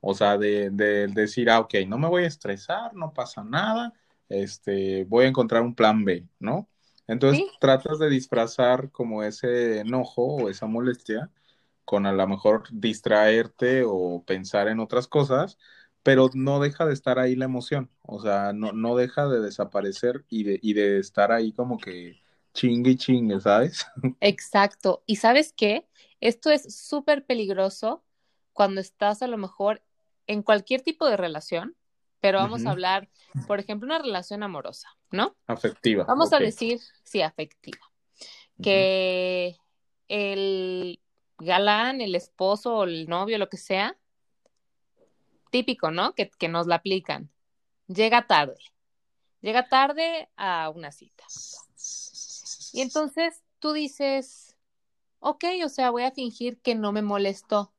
[0.00, 3.92] O sea, de, decir, ah, ok, no me voy a estresar, no pasa nada,
[4.28, 6.68] este, voy a encontrar un plan B, ¿no?
[7.06, 11.30] Entonces tratas de disfrazar como ese enojo o esa molestia
[11.84, 15.56] con a lo mejor distraerte o pensar en otras cosas,
[16.02, 20.24] pero no deja de estar ahí la emoción, o sea, no, no deja de desaparecer
[20.28, 22.20] y de, y de estar ahí como que
[22.54, 23.86] chingue chingue, ¿sabes?
[24.20, 25.02] Exacto.
[25.06, 25.86] ¿Y sabes qué?
[26.20, 28.02] Esto es súper peligroso
[28.52, 29.82] cuando estás a lo mejor
[30.26, 31.76] en cualquier tipo de relación,
[32.20, 33.08] pero vamos a hablar,
[33.46, 35.36] por ejemplo, una relación amorosa, ¿no?
[35.46, 36.04] Afectiva.
[36.04, 37.80] Vamos a decir, sí, afectiva.
[38.62, 39.56] Que
[40.08, 41.00] el
[41.38, 43.96] galán, el esposo o el novio, lo que sea,
[45.50, 46.14] típico, ¿no?
[46.14, 47.30] Que, que nos la aplican.
[47.86, 48.58] Llega tarde.
[49.40, 51.24] Llega tarde a una cita.
[52.72, 54.56] Y entonces tú dices,
[55.20, 57.72] ok, o sea, voy a fingir que no me molestó.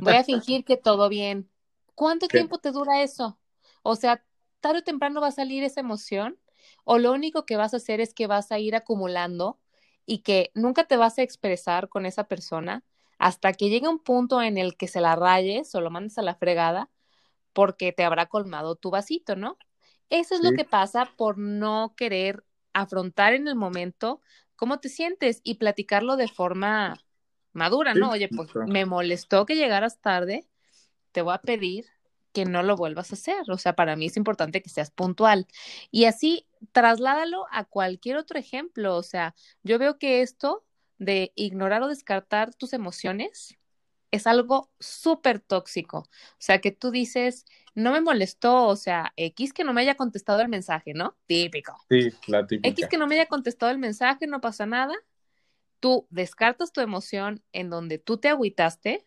[0.00, 1.50] Voy a fingir que todo bien.
[1.94, 3.38] ¿Cuánto tiempo te dura eso?
[3.84, 4.24] O sea,
[4.60, 6.38] tarde o temprano va a salir esa emoción
[6.84, 9.60] o lo único que vas a hacer es que vas a ir acumulando
[10.06, 12.82] y que nunca te vas a expresar con esa persona
[13.18, 16.22] hasta que llegue un punto en el que se la rayes o lo mandes a
[16.22, 16.90] la fregada
[17.52, 19.58] porque te habrá colmado tu vasito, ¿no?
[20.10, 24.22] Eso es lo que pasa por no querer afrontar en el momento
[24.56, 27.04] cómo te sientes y platicarlo de forma
[27.52, 28.10] madura, ¿no?
[28.12, 30.48] Oye, pues me molestó que llegaras tarde,
[31.12, 31.86] te voy a pedir
[32.34, 33.50] que no lo vuelvas a hacer.
[33.50, 35.46] O sea, para mí es importante que seas puntual.
[35.90, 38.96] Y así, trasládalo a cualquier otro ejemplo.
[38.96, 40.66] O sea, yo veo que esto
[40.98, 43.56] de ignorar o descartar tus emociones
[44.10, 45.98] es algo súper tóxico.
[45.98, 49.96] O sea, que tú dices, no me molestó, o sea, X que no me haya
[49.96, 51.16] contestado el mensaje, ¿no?
[51.26, 51.76] Típico.
[51.88, 52.68] Sí, la típica.
[52.68, 54.94] X que no me haya contestado el mensaje, no pasa nada.
[55.80, 59.06] Tú descartas tu emoción en donde tú te agüitaste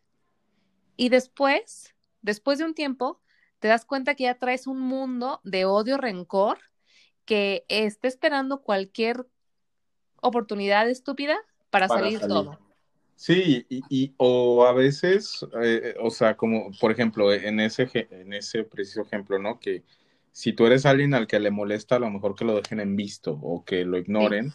[0.97, 1.95] y después,
[2.27, 3.19] después de un tiempo,
[3.59, 6.59] te das cuenta que ya traes un mundo de odio, rencor,
[7.25, 9.25] que está esperando cualquier
[10.21, 11.37] oportunidad estúpida
[11.71, 12.59] para, salir todo.
[13.15, 18.63] Sí, y, o a veces, eh, o sea, como por ejemplo, en ese, en ese
[18.63, 19.59] preciso ejemplo, ¿no?
[19.59, 19.83] Que
[20.31, 22.95] si tú eres alguien al que le molesta, a lo mejor que lo dejen en
[22.95, 24.53] visto o que lo ignoren,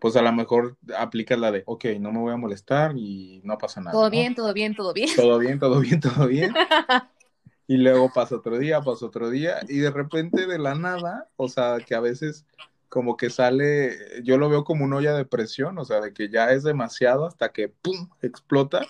[0.00, 3.58] pues a lo mejor aplicas la de, ok, no me voy a molestar y no
[3.58, 3.92] pasa nada.
[3.92, 5.10] Todo bien, todo bien, todo bien.
[5.14, 6.54] Todo bien, todo bien, todo bien.
[7.66, 11.48] y luego pasa otro día, pasa otro día y de repente de la nada, o
[11.48, 12.46] sea, que a veces
[12.88, 16.28] como que sale, yo lo veo como una olla de presión, o sea, de que
[16.28, 18.80] ya es demasiado hasta que, ¡pum!, explota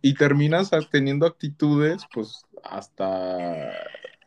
[0.00, 3.72] y terminas teniendo actitudes, pues, hasta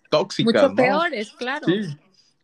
[0.10, 0.63] tóxicas.
[0.63, 1.65] Mucho peores, claro.
[1.65, 1.97] Sí,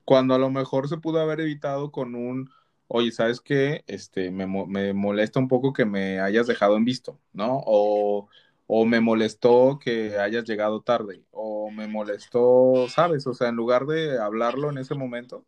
[0.05, 2.49] cuando a lo mejor se pudo haber evitado con un,
[2.87, 3.83] oye, ¿sabes qué?
[3.87, 7.61] Este, me, me molesta un poco que me hayas dejado en visto, ¿no?
[7.65, 8.27] O,
[8.67, 13.27] o me molestó que hayas llegado tarde, o me molestó, ¿sabes?
[13.27, 15.45] O sea, en lugar de hablarlo en ese momento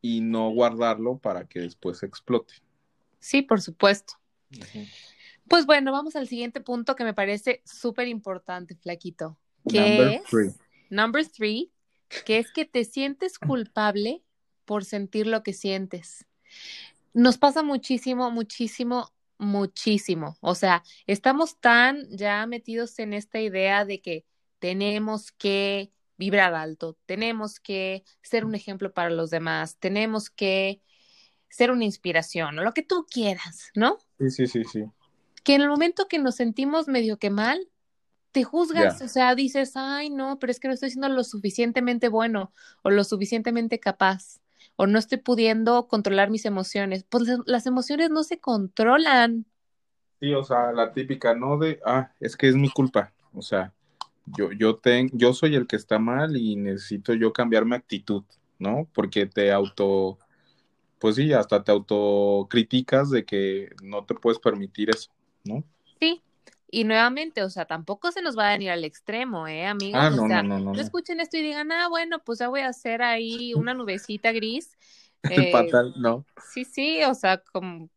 [0.00, 2.54] y no guardarlo para que después explote.
[3.20, 4.14] Sí, por supuesto.
[5.48, 9.38] Pues bueno, vamos al siguiente punto que me parece súper importante, Flaquito.
[9.68, 11.70] Que es, Number three,
[12.26, 14.22] que es que te sientes culpable
[14.64, 16.26] por sentir lo que sientes.
[17.14, 20.36] Nos pasa muchísimo, muchísimo, muchísimo.
[20.40, 24.24] O sea, estamos tan ya metidos en esta idea de que
[24.58, 30.80] tenemos que vibrar alto, tenemos que ser un ejemplo para los demás, tenemos que
[31.48, 33.98] ser una inspiración o lo que tú quieras, ¿no?
[34.18, 34.84] Sí, sí, sí, sí.
[35.42, 37.68] Que en el momento que nos sentimos medio que mal,
[38.30, 42.08] te juzgas, o sea, dices, ay, no, pero es que no estoy siendo lo suficientemente
[42.08, 44.40] bueno o lo suficientemente capaz
[44.76, 47.04] o no estoy pudiendo controlar mis emociones.
[47.08, 49.46] Pues las emociones no se controlan.
[50.20, 53.72] Sí, o sea, la típica, no de, ah, es que es mi culpa, o sea,
[54.26, 58.22] yo, yo, ten, yo soy el que está mal y necesito yo cambiar mi actitud,
[58.58, 58.88] ¿no?
[58.94, 60.18] Porque te auto,
[61.00, 65.10] pues sí, hasta te autocriticas de que no te puedes permitir eso,
[65.44, 65.64] ¿no?
[65.98, 66.22] Sí,
[66.74, 70.00] y nuevamente, o sea, tampoco se nos va a venir al extremo, ¿eh, amigos?
[70.02, 72.48] Ah, no, o sea, no, no, no, escuchen esto y digan, ah, bueno, pues ya
[72.48, 74.76] voy a hacer ahí una nubecita gris.
[75.30, 76.26] Eh, Fatal, no.
[76.52, 77.88] Sí, sí, o sea, como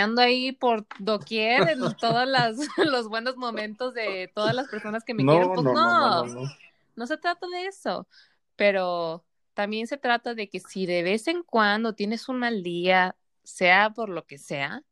[0.00, 2.26] ando ahí por doquier en todos
[2.78, 5.52] los buenos momentos de todas las personas que me quieren.
[5.52, 6.50] Pues no, no, no,
[6.96, 8.08] no se trata de eso,
[8.56, 9.24] pero
[9.54, 13.90] también se trata de que si de vez en cuando tienes un mal día, sea
[13.90, 14.82] por lo que sea,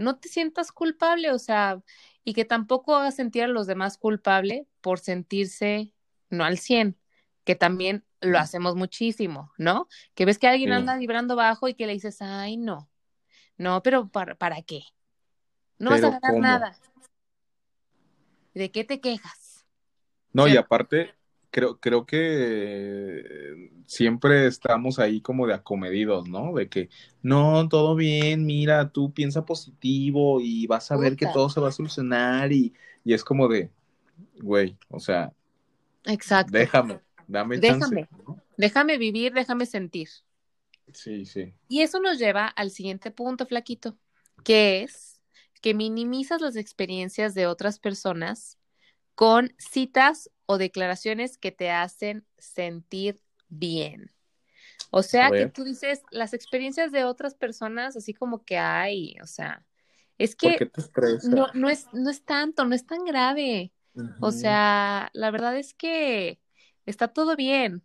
[0.00, 1.82] no te sientas culpable, o sea,
[2.24, 5.94] y que tampoco hagas sentir a los demás culpable por sentirse
[6.28, 6.96] no al 100,
[7.44, 9.88] que también lo hacemos muchísimo, ¿no?
[10.14, 12.88] Que ves que alguien anda vibrando bajo y que le dices, ay, no,
[13.56, 14.82] no, pero ¿para, para qué?
[15.78, 16.76] No vas a ganar nada.
[18.54, 19.64] ¿De qué te quejas?
[20.32, 21.14] No, y aparte,
[21.50, 26.54] creo, creo que siempre estamos ahí como de acomedidos, ¿no?
[26.54, 26.88] De que,
[27.22, 31.68] no, todo bien, mira, tú piensa positivo y vas a ver que todo se va
[31.68, 32.72] a solucionar y,
[33.04, 33.70] y es como de,
[34.40, 35.32] güey, o sea,
[36.04, 36.52] Exacto.
[36.52, 38.08] déjame, dame déjame,
[38.56, 40.08] déjame vivir, déjame sentir.
[40.92, 41.52] Sí, sí.
[41.68, 43.96] Y eso nos lleva al siguiente punto, flaquito,
[44.44, 45.20] que es
[45.60, 48.58] que minimizas las experiencias de otras personas
[49.20, 54.10] con citas o declaraciones que te hacen sentir bien.
[54.90, 59.26] O sea, que tú dices las experiencias de otras personas, así como que hay, o
[59.26, 59.66] sea,
[60.16, 60.70] es que
[61.24, 63.74] no, no, es, no es tanto, no es tan grave.
[64.22, 66.40] O sea, la verdad es que
[66.86, 67.82] está todo bien.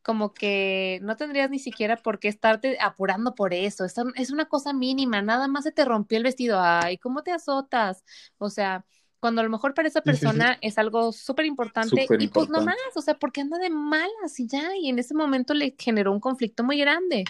[0.00, 3.84] Como que no tendrías ni siquiera por qué estarte apurando por eso.
[3.84, 6.58] Es, es una cosa mínima, nada más se te rompió el vestido.
[6.58, 8.02] Ay, ¿cómo te azotas?
[8.38, 8.86] O sea,
[9.20, 12.76] cuando a lo mejor para esa persona es algo súper importante y pues no más,
[12.94, 16.20] o sea, porque anda de malas y ya, y en ese momento le generó un
[16.20, 17.24] conflicto muy grande.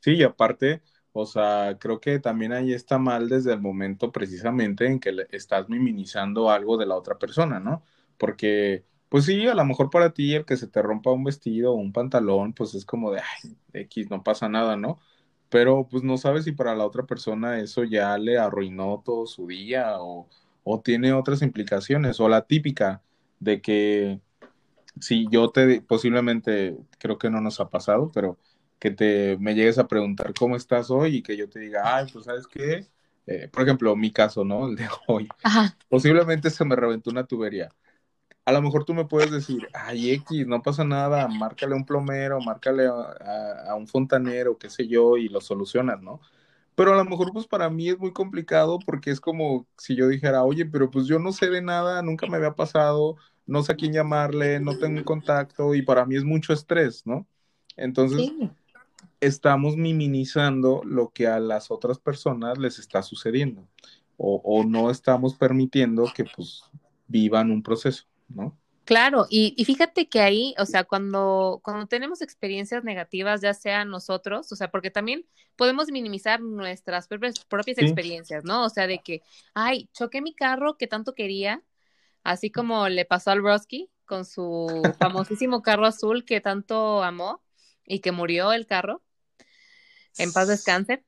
[0.00, 4.86] Sí, y aparte, o sea, creo que también ahí está mal desde el momento precisamente
[4.86, 7.84] en que le estás minimizando algo de la otra persona, ¿no?
[8.18, 11.72] Porque, pues sí, a lo mejor para ti el que se te rompa un vestido
[11.72, 14.98] o un pantalón, pues es como de, ay, X, no pasa nada, ¿no?
[15.48, 19.46] Pero pues no sabes si para la otra persona eso ya le arruinó todo su
[19.46, 20.28] día o
[20.64, 23.02] o tiene otras implicaciones, o la típica
[23.40, 24.20] de que
[25.00, 28.38] si yo te, posiblemente, creo que no nos ha pasado, pero
[28.78, 32.06] que te me llegues a preguntar cómo estás hoy y que yo te diga, ay,
[32.12, 32.86] pues sabes qué,
[33.26, 34.68] eh, por ejemplo, mi caso, ¿no?
[34.68, 35.28] El de hoy.
[35.88, 37.68] Posiblemente se me reventó una tubería.
[38.44, 41.86] A lo mejor tú me puedes decir, ay, X, no pasa nada, márcale a un
[41.86, 46.20] plomero, márcale a, a un fontanero, qué sé yo, y lo solucionas, ¿no?
[46.74, 50.08] Pero a lo mejor pues para mí es muy complicado porque es como si yo
[50.08, 53.72] dijera, oye, pero pues yo no sé de nada, nunca me había pasado, no sé
[53.72, 57.26] a quién llamarle, no tengo un contacto y para mí es mucho estrés, ¿no?
[57.76, 58.32] Entonces,
[59.20, 63.68] estamos minimizando lo que a las otras personas les está sucediendo
[64.16, 66.64] o, o no estamos permitiendo que pues
[67.08, 68.58] vivan un proceso, ¿no?
[68.84, 73.84] Claro, y, y, fíjate que ahí, o sea, cuando, cuando tenemos experiencias negativas, ya sea
[73.84, 78.64] nosotros, o sea, porque también podemos minimizar nuestras propias, propias experiencias, ¿no?
[78.64, 79.22] O sea, de que,
[79.54, 81.62] ay, choqué mi carro que tanto quería,
[82.24, 84.66] así como le pasó al Broski con su
[84.98, 87.40] famosísimo carro azul que tanto amó
[87.86, 89.00] y que murió el carro.
[90.18, 91.04] En paz descanse.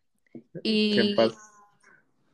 [0.62, 1.16] Y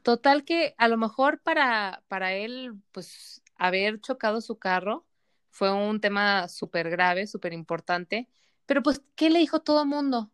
[0.03, 5.07] total que a lo mejor para, para él, pues, haber chocado su carro
[5.50, 8.28] fue un tema súper grave, súper importante.
[8.66, 10.30] Pero pues, ¿qué le dijo todo el mundo?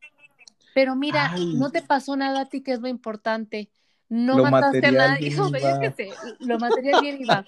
[0.74, 3.70] Pero mira, no te pasó nada a ti, que es lo importante.
[4.08, 5.34] No mataste a nadie.
[6.40, 7.44] lo material bien iba.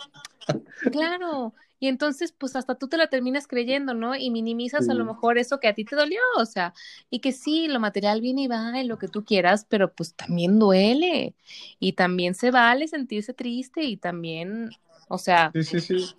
[0.91, 1.53] Claro.
[1.81, 4.17] Y entonces, pues hasta tú te la terminas creyendo, ¿no?
[4.17, 6.75] Y minimizas a lo mejor eso que a ti te dolió, o sea,
[7.09, 10.15] y que sí, lo material viene y va en lo que tú quieras, pero pues
[10.15, 11.37] también duele.
[11.79, 14.71] Y también se vale sentirse triste y también,
[15.09, 15.53] o sea,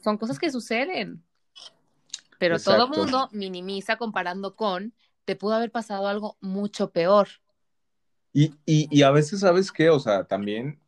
[0.01, 1.23] son cosas que suceden.
[2.39, 4.93] Pero todo mundo minimiza comparando con,
[5.25, 7.27] te pudo haber pasado algo mucho peor.
[8.33, 9.89] Y, y, y a veces, ¿sabes qué?
[9.89, 10.79] O sea, también,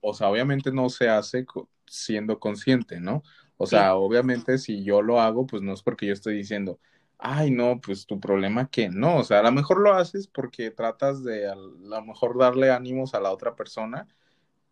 [0.00, 1.44] o sea, obviamente no se hace
[1.86, 3.22] siendo consciente, ¿no?
[3.56, 6.78] O sea, obviamente si yo lo hago, pues no es porque yo estoy diciendo,
[7.18, 10.70] ay, no, pues tu problema que no, o sea, a lo mejor lo haces porque
[10.70, 14.08] tratas de a lo mejor darle ánimos a la otra persona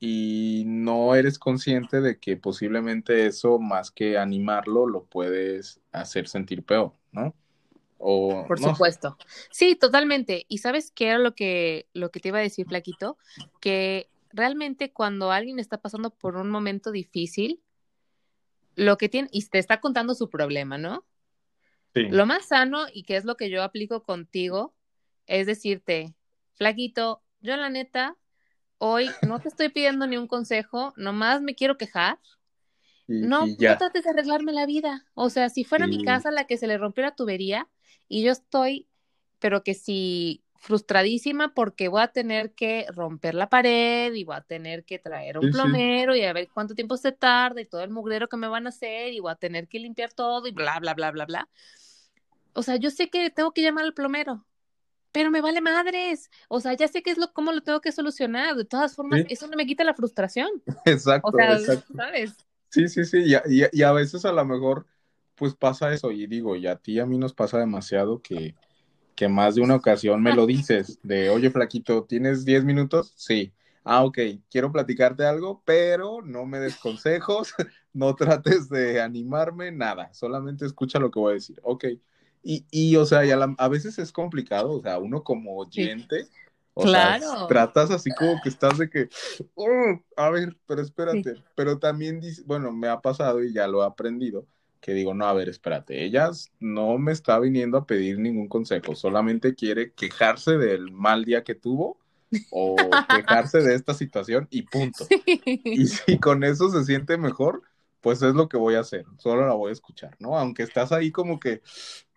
[0.00, 6.62] y no eres consciente de que posiblemente eso, más que animarlo, lo puedes hacer sentir
[6.62, 7.34] peor, ¿no?
[7.98, 9.18] O, Por supuesto.
[9.50, 10.46] Sí, totalmente.
[10.48, 13.18] Y sabes qué era lo que, lo que te iba a decir, Flaquito,
[13.60, 17.60] que realmente cuando alguien está pasando por un momento difícil,
[18.76, 21.04] lo que tiene, y te está contando su problema, ¿no?
[21.92, 22.04] Sí.
[22.08, 24.76] Lo más sano, y que es lo que yo aplico contigo,
[25.26, 26.14] es decirte,
[26.54, 28.16] flaquito, yo la neta,
[28.78, 32.18] hoy no te estoy pidiendo ni un consejo, nomás me quiero quejar.
[33.06, 35.06] no, no trates de arreglarme la vida.
[35.14, 37.68] O sea, si fuera mi casa la que se le rompió la tubería
[38.08, 38.88] y yo estoy,
[39.38, 44.40] pero que si frustradísima porque voy a tener que romper la pared y voy a
[44.40, 47.90] tener que traer un plomero y a ver cuánto tiempo se tarda y todo el
[47.90, 50.78] mugrero que me van a hacer y voy a tener que limpiar todo y bla,
[50.80, 51.48] bla, bla, bla, bla.
[52.54, 54.44] O sea, yo sé que tengo que llamar al plomero,
[55.12, 56.30] pero me vale madres.
[56.48, 58.54] O sea, ya sé qué es lo, cómo lo tengo que solucionar.
[58.56, 60.48] De todas formas, eso no me quita la frustración.
[60.84, 61.58] Exacto, o sea,
[61.96, 62.36] ¿sabes?
[62.70, 63.24] Sí, sí, sí.
[63.46, 64.86] Y y a veces a lo mejor,
[65.34, 66.10] pues pasa eso.
[66.12, 68.54] Y digo, y a ti y a mí nos pasa demasiado que
[69.18, 73.12] que más de una ocasión me lo dices, de, oye, flaquito, ¿tienes 10 minutos?
[73.16, 73.52] Sí.
[73.82, 74.16] Ah, ok,
[74.48, 77.52] quiero platicarte algo, pero no me des consejos,
[77.92, 81.58] no trates de animarme, nada, solamente escucha lo que voy a decir.
[81.64, 81.86] Ok.
[82.42, 83.20] Y, y o sea,
[83.58, 86.26] a, veces es complicado, o sea, uno como oyente,
[86.74, 87.46] o claro.
[87.48, 89.08] tratas así como que estás de que,
[89.54, 93.86] oh, a ver, pero espérate, pero también, bueno, me ha pasado y ya lo he
[93.86, 94.46] aprendido,
[94.80, 98.94] que digo, no, a ver, espérate, ella no me está viniendo a pedir ningún consejo,
[98.94, 101.98] solamente quiere quejarse del mal día que tuvo
[102.50, 102.76] o
[103.08, 105.06] quejarse de esta situación y punto.
[105.44, 107.62] Y si con eso se siente mejor,
[108.00, 110.38] pues es lo que voy a hacer, solo la voy a escuchar, ¿no?
[110.38, 111.62] Aunque estás ahí como que,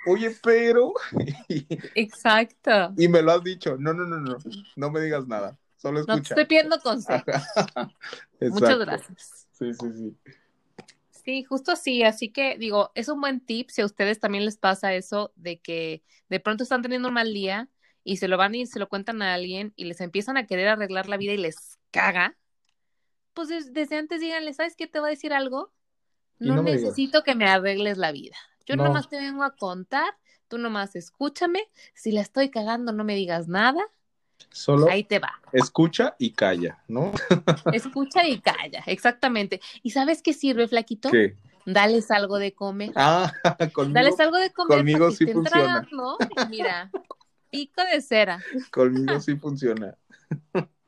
[0.08, 0.94] oye, pero...
[1.96, 2.94] Exacto.
[2.98, 4.38] Y me lo has dicho, no, no, no, no,
[4.76, 6.16] no me digas nada, solo escucha.
[6.16, 7.36] No te estoy pidiendo consejos.
[8.40, 9.48] Muchas gracias.
[9.52, 10.18] Sí, sí, sí.
[11.24, 12.04] Sí, justo así.
[12.04, 15.60] Así que digo, es un buen tip si a ustedes también les pasa eso de
[15.60, 17.70] que de pronto están teniendo un mal día
[18.04, 20.68] y se lo van y se lo cuentan a alguien y les empiezan a querer
[20.68, 22.38] arreglar la vida y les caga.
[23.34, 24.88] Pues desde antes díganle, ¿sabes qué?
[24.88, 25.72] Te voy a decir algo.
[26.40, 28.36] No, necesito que me arregles la vida.
[28.66, 30.14] Yo nomás te vengo a contar,
[30.48, 31.70] tú nomás escúchame.
[31.94, 33.82] Si la estoy cagando, no me digas nada.
[34.50, 35.34] Solo ahí te va.
[35.52, 37.12] Escucha y calla, ¿no?
[37.74, 39.62] Escucha y calla, exactamente.
[39.84, 41.12] ¿Y sabes qué sirve, flaquito?
[41.12, 41.38] ¿Qué?
[41.66, 42.92] Dales algo de comer.
[42.96, 43.32] Ah,
[43.74, 43.94] conmigo.
[43.94, 44.80] Dales algo de comer.
[44.80, 45.88] Conmigo sí funciona.
[46.50, 46.92] Mira,
[47.50, 48.44] pico de cera.
[48.72, 49.96] Conmigo sí funciona.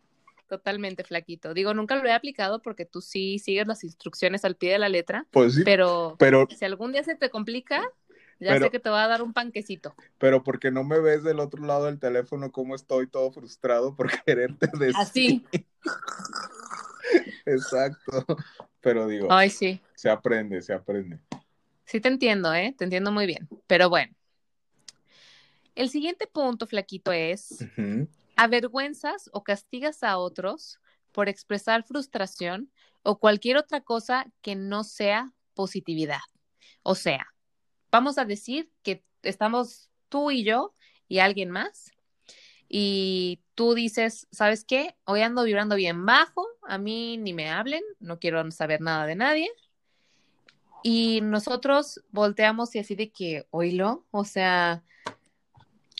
[0.47, 1.53] Totalmente, flaquito.
[1.53, 4.89] Digo, nunca lo he aplicado porque tú sí sigues las instrucciones al pie de la
[4.89, 5.25] letra.
[5.31, 5.61] Pues sí.
[5.63, 7.89] Pero, pero si algún día se te complica,
[8.39, 9.95] ya sé que te va a dar un panquecito.
[10.17, 14.07] Pero porque no me ves del otro lado del teléfono cómo estoy todo frustrado por
[14.25, 14.95] quererte decir.
[14.97, 15.45] Así.
[17.45, 18.25] Exacto.
[18.81, 19.81] Pero digo, Ay, sí.
[19.95, 21.19] se aprende, se aprende.
[21.85, 22.75] Sí te entiendo, ¿eh?
[22.77, 23.47] Te entiendo muy bien.
[23.67, 24.13] Pero bueno.
[25.75, 27.65] El siguiente punto, flaquito, es
[28.35, 30.79] avergüenzas o castigas a otros
[31.11, 32.71] por expresar frustración
[33.03, 36.21] o cualquier otra cosa que no sea positividad.
[36.81, 37.27] O sea,
[37.91, 40.73] vamos a decir que estamos tú y yo
[41.07, 41.91] y alguien más,
[42.75, 44.95] y tú dices, ¿sabes qué?
[45.05, 49.15] Hoy ando vibrando bien bajo, a mí ni me hablen, no quiero saber nada de
[49.15, 49.51] nadie.
[50.81, 54.83] Y nosotros volteamos y así de que, oílo, o sea,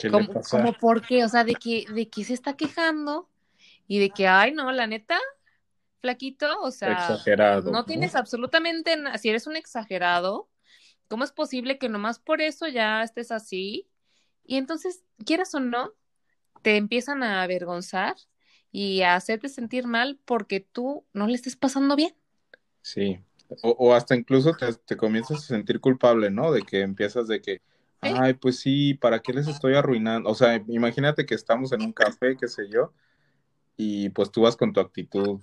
[0.10, 3.30] como, como por qué, o sea, de que, de que se está quejando
[3.88, 5.20] y de que, ay, no, la neta,
[6.02, 7.18] flaquito, o sea,
[7.64, 10.50] no, tienes absolutamente nada, si eres un exagerado,
[11.08, 13.88] ¿cómo es posible que nomás por eso ya estés así?
[14.46, 15.94] Y entonces, quieras o no,
[16.62, 18.16] te empiezan a avergonzar
[18.72, 22.16] y a hacerte sentir mal porque tú no le estés pasando bien.
[22.82, 23.20] Sí,
[23.62, 26.52] o, hasta incluso te, comienzas a sentir culpable, ¿no?
[26.52, 27.62] De que empiezas de que,
[28.04, 30.30] ay, pues sí, ¿para qué les estoy arruinando?
[30.30, 32.94] O sea, imagínate que estamos en un café, qué sé yo,
[33.78, 35.40] y pues tú vas con tu actitud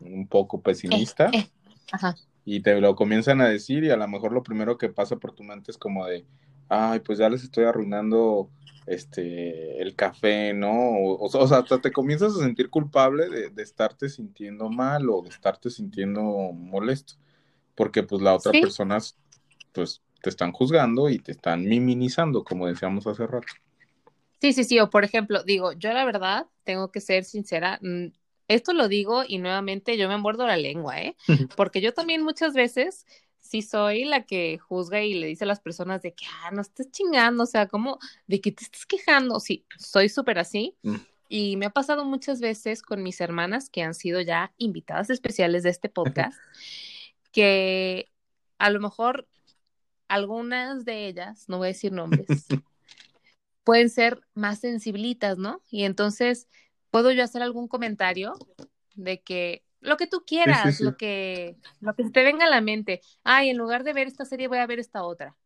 [0.00, 1.30] un poco pesimista.
[1.32, 1.48] Eh,
[1.92, 5.16] eh, y te lo comienzan a decir y a lo mejor lo primero que pasa
[5.16, 6.24] por tu mente es como de,
[6.68, 8.50] ay, pues ya les estoy arruinando
[8.86, 10.72] este, el café, ¿no?
[10.72, 15.68] O, sea, hasta te comienzas a sentir culpable de, estarte sintiendo mal o de estarte
[15.68, 17.14] sintiendo molesto,
[17.74, 18.98] porque pues la otra persona,
[19.72, 23.48] pues te están juzgando y te están minimizando, como decíamos hace rato.
[24.40, 28.06] Sí, sí, sí, o por ejemplo, digo, yo la verdad tengo que ser sincera, mm,
[28.48, 31.16] esto lo digo y nuevamente yo me muerdo la lengua, ¿eh?
[31.56, 33.04] Porque yo también muchas veces
[33.40, 36.62] sí soy la que juzga y le dice a las personas de que, ah, no
[36.62, 39.38] estés chingando, o sea, como, de que te estás quejando.
[39.40, 40.74] Sí, soy súper así.
[40.82, 40.96] Mm.
[41.28, 45.62] Y me ha pasado muchas veces con mis hermanas que han sido ya invitadas especiales
[45.62, 46.38] de este podcast,
[47.32, 48.10] que
[48.58, 49.28] a lo mejor
[50.08, 52.26] algunas de ellas, no voy a decir nombres,
[53.64, 55.62] pueden ser más sensibilitas, ¿no?
[55.70, 56.48] Y entonces
[56.90, 58.34] puedo yo hacer algún comentario
[58.94, 63.00] de que, lo que tú quieras, lo que lo que te venga a la mente.
[63.22, 65.36] Ay, en lugar de ver esta serie voy a ver esta otra.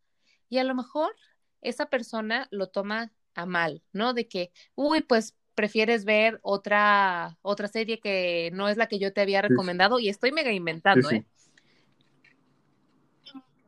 [0.49, 1.15] Y a lo mejor
[1.61, 4.15] esa persona lo toma a mal, ¿no?
[4.15, 9.13] De que, uy, pues prefieres ver otra otra serie que no es la que yo
[9.13, 11.27] te había recomendado y estoy mega inventando, ¿eh?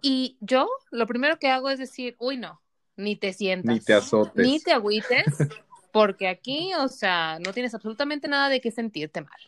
[0.06, 2.60] Y yo lo primero que hago es decir, uy, no,
[2.94, 3.74] ni te sientas.
[3.74, 4.46] Ni te azotes.
[4.46, 5.24] Ni te agüites,
[5.92, 9.40] porque aquí, o sea, no tienes absolutamente nada de qué sentirte mal.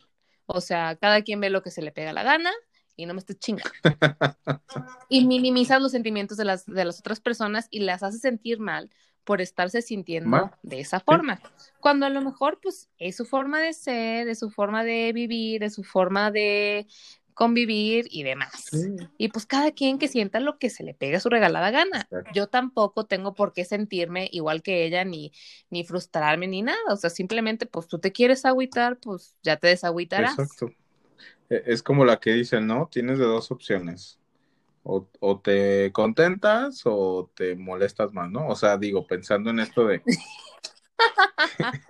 [0.47, 2.51] O sea, cada quien ve lo que se le pega la gana
[2.95, 3.69] y no me estés chingando.
[5.09, 8.89] y minimizas los sentimientos de las, de las otras personas y las haces sentir mal
[9.25, 11.39] por estarse sintiendo de esa forma.
[11.79, 15.63] Cuando a lo mejor, pues, es su forma de ser, es su forma de vivir,
[15.63, 16.87] es su forma de
[17.37, 18.71] convivir y demás.
[19.19, 22.09] Y pues cada quien que sienta lo que se le pegue a su regalada gana.
[22.33, 25.31] Yo tampoco tengo por qué sentirme igual que ella, ni,
[25.69, 26.79] ni frustrarme, ni nada.
[26.89, 30.31] O sea, simplemente, pues tú te quieres agüitar, pues ya te desagüitarás.
[30.31, 30.71] Exacto.
[31.51, 32.89] E, es como la que dicen, ¿no?
[32.91, 34.17] Tienes de dos opciones.
[34.81, 38.47] O, o, te contentas o te molestas más, ¿no?
[38.47, 40.01] O sea, digo, pensando en esto de...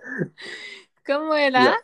[1.06, 1.74] ¿Cómo era?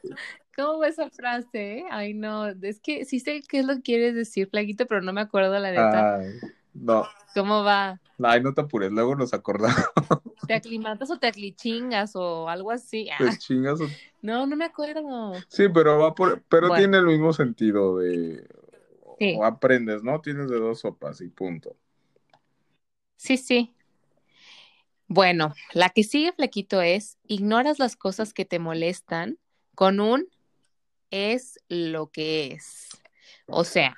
[0.57, 1.79] ¿Cómo fue esa frase?
[1.79, 1.85] Eh?
[1.91, 5.13] Ay, no, es que sí sé qué es lo que quieres decir, Flaquito, pero no
[5.13, 6.17] me acuerdo la neta.
[6.17, 6.29] Ay,
[6.75, 7.07] no.
[7.35, 8.01] ¿Cómo va?
[8.23, 9.85] Ay, no te apures, luego nos acordamos.
[10.47, 13.09] ¿Te aclimatas o te aclichingas o algo así?
[13.19, 13.37] ¿Te ah.
[13.37, 13.89] chingas o...
[14.23, 15.33] No, no me acuerdo.
[15.49, 16.43] Sí, pero va por...
[16.49, 18.47] pero tiene el mismo sentido de...
[19.19, 19.35] Sí.
[19.39, 20.21] O aprendes, ¿no?
[20.21, 21.77] Tienes de dos sopas y punto.
[23.17, 23.75] Sí, sí.
[25.07, 29.39] Bueno, la que sigue, Flaquito, es ignoras las cosas que te molestan
[29.75, 30.29] con un
[31.15, 32.89] es lo que es.
[33.47, 33.97] O sea,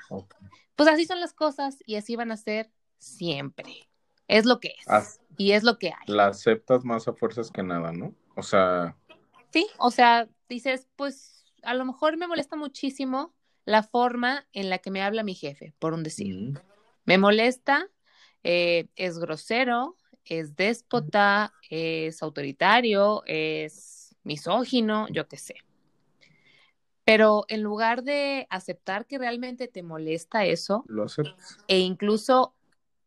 [0.74, 3.88] pues así son las cosas y así van a ser siempre.
[4.28, 5.20] Es lo que es.
[5.38, 6.06] y es lo que hay.
[6.14, 8.14] La aceptas más a fuerzas que nada, ¿no?
[8.36, 8.96] O sea.
[9.50, 14.78] Sí, o sea, dices, pues a lo mejor me molesta muchísimo la forma en la
[14.78, 16.34] que me habla mi jefe, por un decir.
[16.34, 16.58] Mm.
[17.06, 17.88] Me molesta,
[18.42, 25.65] eh, es grosero, es déspota, es autoritario, es misógino, yo qué sé.
[27.06, 31.06] Pero en lugar de aceptar que realmente te molesta eso, lo
[31.68, 32.52] E incluso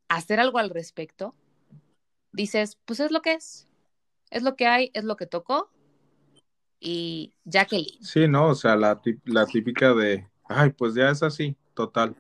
[0.08, 1.36] hacer algo al respecto,
[2.32, 3.68] dices, pues es lo que es.
[4.30, 5.70] Es lo que hay, es lo que tocó.
[6.80, 8.02] Y Jacqueline.
[8.02, 12.16] Sí, no, o sea, la, la típica de, ay, pues ya es así, total.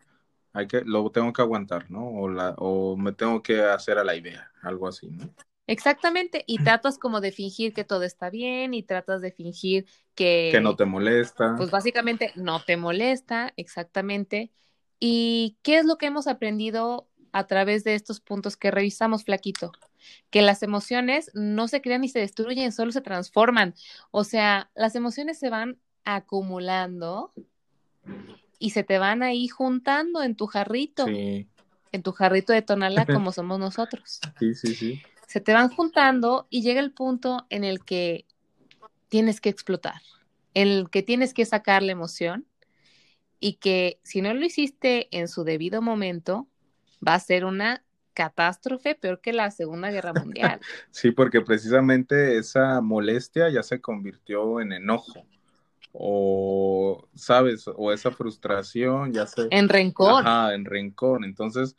[0.51, 2.09] Hay que, lo tengo que aguantar, ¿no?
[2.09, 5.33] O, la, o me tengo que hacer a la idea, algo así, ¿no?
[5.69, 10.49] Exactamente, y tratas como de fingir que todo está bien y tratas de fingir que...
[10.51, 11.53] Que no te molesta.
[11.57, 14.51] Pues básicamente no te molesta, exactamente.
[14.99, 19.71] ¿Y qué es lo que hemos aprendido a través de estos puntos que revisamos, Flaquito?
[20.31, 23.75] Que las emociones no se crean ni se destruyen, solo se transforman.
[24.09, 27.31] O sea, las emociones se van acumulando
[28.57, 31.05] y se te van ahí juntando en tu jarrito.
[31.05, 31.47] Sí.
[31.91, 34.19] En tu jarrito de tonala como somos nosotros.
[34.39, 38.25] Sí, sí, sí se te van juntando y llega el punto en el que
[39.09, 40.01] tienes que explotar,
[40.55, 42.47] en el que tienes que sacar la emoción
[43.39, 46.47] y que si no lo hiciste en su debido momento,
[47.07, 47.83] va a ser una
[48.15, 50.61] catástrofe peor que la Segunda Guerra Mundial.
[50.89, 55.27] sí, porque precisamente esa molestia ya se convirtió en enojo
[55.91, 57.65] o, ¿sabes?
[57.75, 59.47] O esa frustración ya se...
[59.51, 60.25] En rencor.
[60.25, 61.23] Ajá, en rencor.
[61.23, 61.75] Entonces,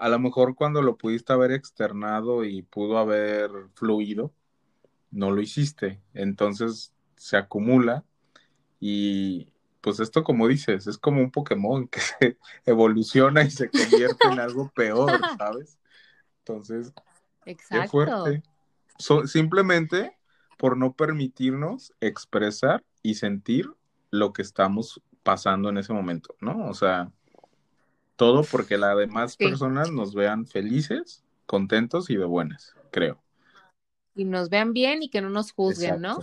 [0.00, 4.32] a lo mejor cuando lo pudiste haber externado y pudo haber fluido,
[5.10, 6.00] no lo hiciste.
[6.14, 8.02] Entonces se acumula
[8.80, 14.28] y pues esto como dices, es como un Pokémon que se evoluciona y se convierte
[14.28, 15.78] en algo peor, ¿sabes?
[16.38, 16.94] Entonces,
[17.44, 17.82] Exacto.
[17.82, 18.42] qué fuerte.
[19.28, 20.16] simplemente
[20.56, 23.70] por no permitirnos expresar y sentir
[24.10, 26.68] lo que estamos pasando en ese momento, ¿no?
[26.68, 27.12] O sea,
[28.20, 33.18] todo porque las demás personas nos vean felices, contentos y de buenas, creo.
[34.14, 36.18] Y nos vean bien y que no nos juzguen, ¿no?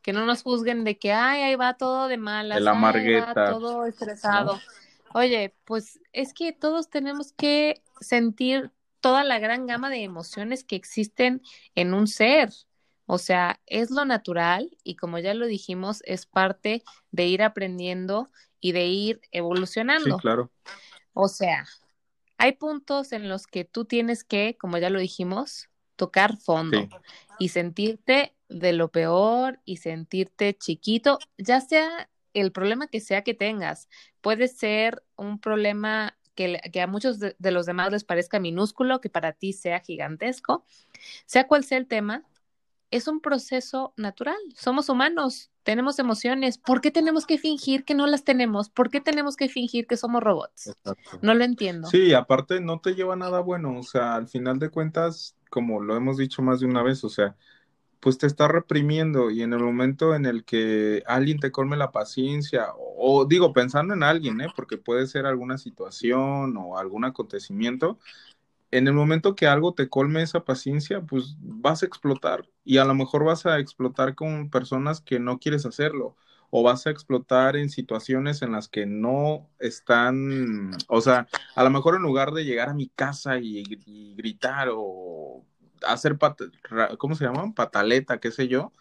[0.00, 3.50] Que no nos juzguen de que, ay, ahí va todo de malas, El amargueta.
[3.50, 4.60] todo estresado.
[5.12, 8.70] Oye, pues es que todos tenemos que sentir
[9.00, 11.42] toda la gran gama de emociones que existen
[11.74, 12.50] en un ser.
[13.06, 18.30] O sea, es lo natural y como ya lo dijimos, es parte de ir aprendiendo
[18.60, 20.14] y de ir evolucionando.
[20.14, 20.52] Sí, claro.
[21.12, 21.66] O sea,
[22.38, 26.88] hay puntos en los que tú tienes que, como ya lo dijimos, tocar fondo
[27.38, 33.34] y sentirte de lo peor y sentirte chiquito, ya sea el problema que sea que
[33.34, 33.88] tengas.
[34.20, 39.10] Puede ser un problema que, que a muchos de, los demás les parezca minúsculo, que
[39.10, 40.64] para ti sea gigantesco.
[41.26, 42.24] Sea cual sea el tema,
[42.90, 44.38] es un proceso natural.
[44.54, 46.58] Somos humanos, tenemos emociones.
[46.58, 48.70] ¿Por qué tenemos que fingir que no las tenemos?
[48.70, 50.76] ¿Por qué tenemos que fingir que somos robots?
[51.22, 51.88] No lo entiendo.
[51.88, 53.78] Sí, aparte no te lleva nada bueno.
[53.78, 57.08] O sea, al final de cuentas, como lo hemos dicho más de una vez, o
[57.08, 57.36] sea,
[58.00, 61.92] pues te está reprimiendo y en el momento en el que alguien te colme la
[61.92, 64.48] paciencia, o, o digo, pensando en alguien, ¿eh?
[64.56, 67.98] porque puede ser alguna situación o algún acontecimiento,
[68.70, 72.84] en el momento que algo te colme esa paciencia, pues vas a explotar y a
[72.84, 76.16] lo mejor vas a explotar con personas que no quieres hacerlo
[76.50, 81.70] o vas a explotar en situaciones en las que no están, o sea, a lo
[81.70, 83.62] mejor en lugar de llegar a mi casa y,
[84.16, 85.44] gritar o
[85.86, 86.18] hacer,
[86.98, 87.54] ¿cómo se llaman?
[87.54, 88.72] Pataleta, qué sé yo,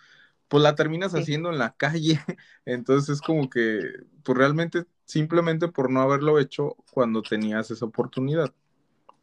[0.47, 2.19] pues la terminas haciendo en la calle.
[2.65, 3.79] Entonces es como que,
[4.23, 8.53] pues realmente simplemente por no haberlo hecho cuando tenías esa oportunidad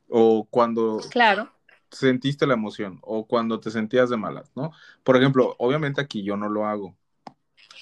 [0.08, 1.50] o cuando claro.
[1.90, 4.72] sentiste la emoción o cuando te sentías de malas, ¿no?
[5.02, 6.96] Por ejemplo, obviamente aquí yo no lo hago,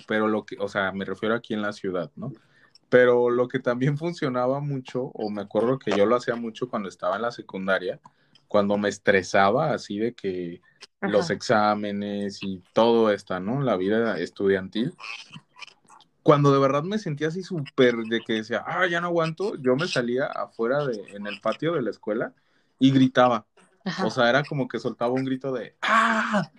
[0.06, 2.32] pero lo que, o sea, me refiero aquí en la ciudad, ¿no?
[2.88, 6.88] Pero lo que también funcionaba mucho, o me acuerdo que yo lo hacía mucho cuando
[6.88, 8.00] estaba en la secundaria,
[8.48, 10.60] cuando me estresaba así de que
[11.00, 13.62] los exámenes y todo esto, ¿no?
[13.62, 14.94] La vida estudiantil,
[16.24, 19.76] cuando de verdad me sentía así súper de que decía, ah, ya no aguanto, yo
[19.76, 22.32] me salía afuera de, en el patio de la escuela
[22.78, 23.46] y gritaba.
[24.02, 26.50] O sea, era como que soltaba un grito de, ah,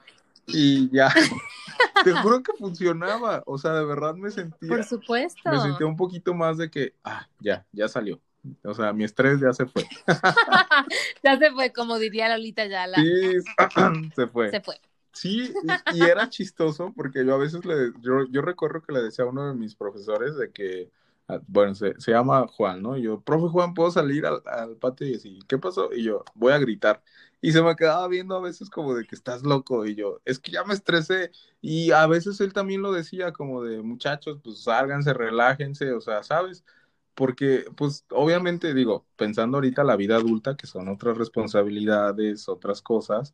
[0.46, 1.12] y ya.
[2.04, 3.42] Te juro que funcionaba.
[3.48, 4.70] O sea, de verdad me sentía.
[4.70, 5.50] Por supuesto.
[5.50, 8.22] Me sentía un poquito más de que, ah, ya, ya salió.
[8.64, 9.84] O sea, mi estrés ya se fue.
[11.24, 12.98] ya se fue, como diría Lolita Yala.
[12.98, 13.40] Sí,
[14.16, 14.52] se fue.
[14.52, 14.80] Se fue.
[15.16, 15.54] Sí,
[15.94, 19.30] y, era chistoso porque yo a veces le, yo, yo, recuerdo que le decía a
[19.30, 20.92] uno de mis profesores de que,
[21.30, 22.98] ah, bueno, se, llama Juan, ¿no?
[22.98, 25.90] Y yo, profe Juan, ¿puedo salir al, al, patio y decir, ¿qué pasó?
[25.94, 27.02] Y yo, voy a gritar.
[27.42, 29.86] Y se me quedaba viendo a veces como de que estás loco.
[29.86, 31.32] Y yo, es que ya me estresé.
[31.62, 36.24] Y a veces él también lo decía como de, muchachos, pues sálganse, relájense, o sea,
[36.24, 36.66] ¿sabes?
[37.14, 43.34] Porque, pues, obviamente, digo, pensando ahorita la vida adulta, que son otras responsabilidades, otras cosas,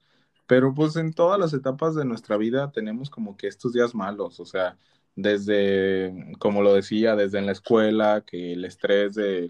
[0.51, 4.37] pero pues en todas las etapas de nuestra vida tenemos como que estos días malos,
[4.41, 4.77] o sea,
[5.15, 9.49] desde, como lo decía, desde en la escuela, que el estrés de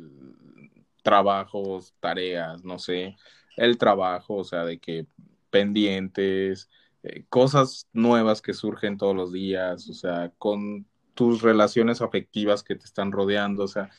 [1.01, 3.15] trabajos, tareas, no sé,
[3.57, 5.07] el trabajo, o sea, de que
[5.49, 6.69] pendientes,
[7.01, 10.85] eh, cosas nuevas que surgen todos los días, o sea, con
[11.15, 13.89] tus relaciones afectivas que te están rodeando, o sea,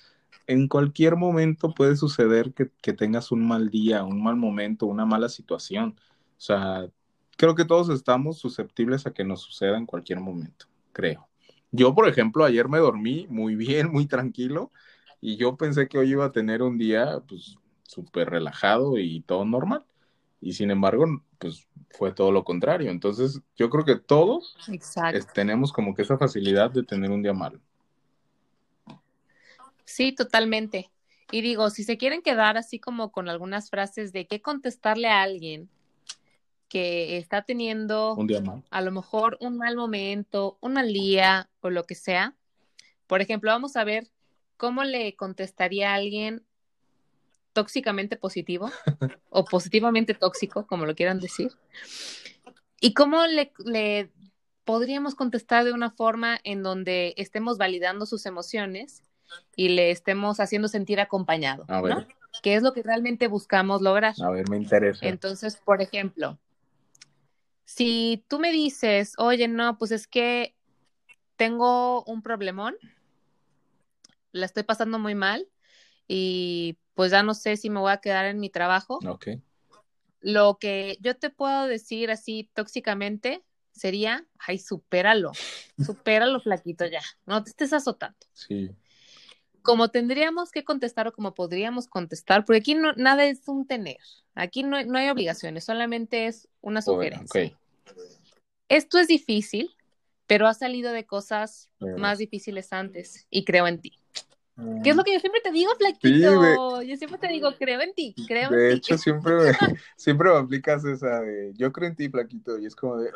[0.47, 5.05] en cualquier momento puede suceder que, que tengas un mal día, un mal momento, una
[5.05, 5.97] mala situación.
[6.43, 6.89] O sea,
[7.37, 11.29] creo que todos estamos susceptibles a que nos suceda en cualquier momento, creo.
[11.71, 14.73] Yo, por ejemplo, ayer me dormí muy bien, muy tranquilo,
[15.21, 19.45] y yo pensé que hoy iba a tener un día, pues, súper relajado y todo
[19.45, 19.85] normal.
[20.41, 21.05] Y sin embargo,
[21.39, 22.91] pues fue todo lo contrario.
[22.91, 24.57] Entonces, yo creo que todos
[25.35, 27.61] tenemos como que esa facilidad de tener un día malo.
[29.85, 30.91] Sí, totalmente.
[31.31, 35.23] Y digo, si se quieren quedar así como con algunas frases de qué contestarle a
[35.23, 35.71] alguien
[36.73, 38.63] que está teniendo un día mal.
[38.71, 42.35] a lo mejor un mal momento, un mal día o lo que sea.
[43.07, 44.09] Por ejemplo, vamos a ver
[44.57, 46.43] cómo le contestaría a alguien
[47.53, 48.71] tóxicamente positivo
[49.29, 51.53] o positivamente tóxico, como lo quieran decir.
[52.81, 54.11] ¿Y cómo le, le,
[54.65, 59.03] podríamos contestar de una forma en donde estemos validando sus emociones
[59.57, 61.67] y le estemos haciendo sentir acompañado?
[61.69, 62.07] ¿no?
[62.43, 64.15] ¿Qué es lo que realmente buscamos lograr?
[64.23, 65.07] A ver, me interesa.
[65.07, 66.39] Entonces, por ejemplo,
[67.65, 70.55] si tú me dices, oye, no, pues es que
[71.37, 72.77] tengo un problemón,
[74.33, 75.49] la estoy pasando muy mal
[76.09, 78.99] y pues ya no sé si me voy a quedar en mi trabajo.
[79.07, 79.29] Ok.
[80.21, 85.33] Lo que yo te puedo decir así tóxicamente sería, ay, supéralo,
[85.85, 88.19] supéralo, flaquito, ya, no te estés azotando.
[88.33, 88.71] Sí.
[89.63, 93.99] Como tendríamos que contestar o como podríamos contestar, porque aquí no, nada es un tener,
[94.35, 97.57] aquí no, no hay obligaciones, solamente es una sugerencia.
[98.69, 99.75] Esto es difícil,
[100.27, 103.99] pero ha salido de cosas más difíciles antes y creo en ti.
[104.83, 106.83] ¿Qué es lo que yo siempre te digo, flaquito?
[106.83, 108.67] yo siempre te digo, creo en ti, creo de en ti.
[108.67, 109.53] De hecho, siempre me,
[109.97, 113.11] siempre me aplicas esa de, yo creo en ti, flaquito, y es como de,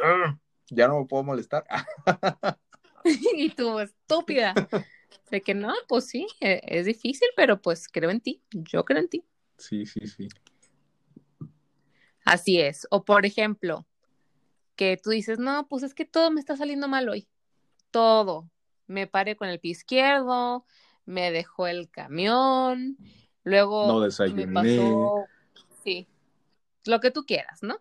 [0.70, 1.64] ya no me puedo molestar.
[3.36, 4.54] y tú, estúpida.
[5.30, 9.00] De que no, pues sí, e, es difícil, pero pues creo en ti, yo creo
[9.00, 9.24] en ti.
[9.58, 10.28] Sí, sí, sí.
[12.24, 12.86] Así es.
[12.90, 13.86] O por ejemplo,
[14.76, 17.28] que tú dices, no, pues es que todo me está saliendo mal hoy.
[17.90, 18.50] Todo.
[18.86, 20.64] Me paré con el pie izquierdo,
[21.06, 22.98] me dejó el camión,
[23.42, 25.26] luego no me pasó,
[25.82, 26.08] sí,
[26.84, 27.80] lo que tú quieras, ¿no?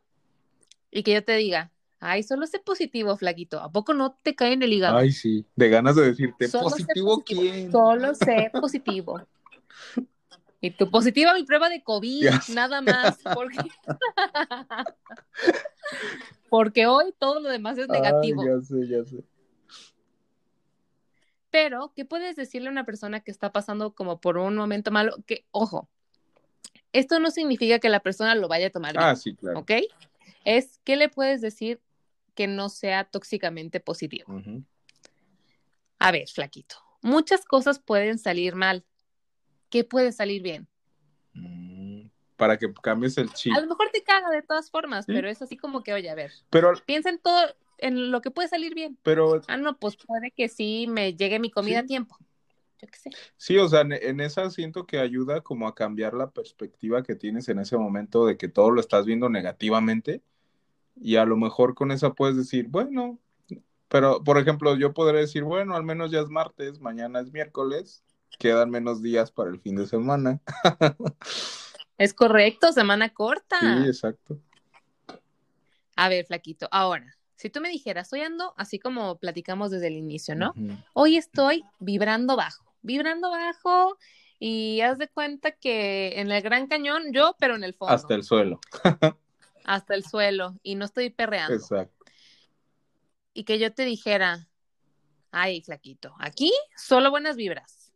[0.89, 4.53] Y que yo te diga, ay, solo sé positivo, flaquito, ¿a poco no te cae
[4.53, 4.97] en el hígado?
[4.97, 7.71] Ay, sí, de ganas de decirte, ¿positivo, quién?
[7.71, 9.21] Solo sé positivo.
[10.61, 13.57] Y tu positiva mi prueba de COVID, nada más, porque...
[16.49, 18.43] porque hoy todo lo demás es negativo.
[18.43, 19.23] ya sé, ya sé.
[21.51, 25.15] Pero, ¿qué puedes decirle a una persona que está pasando como por un momento malo?
[25.25, 25.87] Que, ojo,
[26.91, 29.03] esto no significa que la persona lo vaya a tomar bien.
[29.03, 29.59] Ah, sí, claro.
[29.59, 29.71] ¿Ok?
[30.45, 31.81] Es, ¿qué le puedes decir
[32.35, 34.41] que no sea tóxicamente positivo?
[35.99, 38.85] A ver, flaquito, muchas cosas pueden salir mal.
[39.69, 40.67] ¿Qué puede salir bien?
[41.33, 43.53] Mm, para que cambies el chip.
[43.53, 46.15] A lo mejor te caga de todas formas, pero es así como que, oye, a
[46.15, 46.31] ver.
[46.49, 48.97] Pero piensa en todo, en lo que puede salir bien.
[49.03, 49.41] Pero.
[49.47, 52.17] Ah, no, pues puede que sí me llegue mi comida a tiempo.
[52.81, 53.09] Yo qué sé.
[53.37, 57.47] Sí, o sea, en, esa siento que ayuda como a cambiar la perspectiva que tienes
[57.49, 60.21] en ese momento de que todo lo estás viendo negativamente.
[60.95, 63.19] Y a lo mejor con esa puedes decir, bueno,
[63.87, 68.03] pero por ejemplo, yo podría decir, bueno, al menos ya es martes, mañana es miércoles,
[68.39, 70.41] quedan menos días para el fin de semana.
[71.97, 73.59] es correcto, semana corta.
[73.59, 74.39] Sí, exacto.
[75.95, 79.97] A ver, flaquito, ahora, si tú me dijeras, hoy ando, así como platicamos desde el
[79.97, 80.53] inicio, ¿no?
[80.93, 83.97] Hoy estoy vibrando bajo, vibrando bajo
[84.39, 87.93] y haz de cuenta que en el Gran Cañón yo, pero en el fondo.
[87.93, 88.59] Hasta el suelo.
[89.65, 91.55] Hasta el suelo y no estoy perreando.
[91.55, 92.05] Exacto.
[93.33, 94.47] Y que yo te dijera,
[95.31, 97.91] ay, flaquito, aquí solo buenas vibras.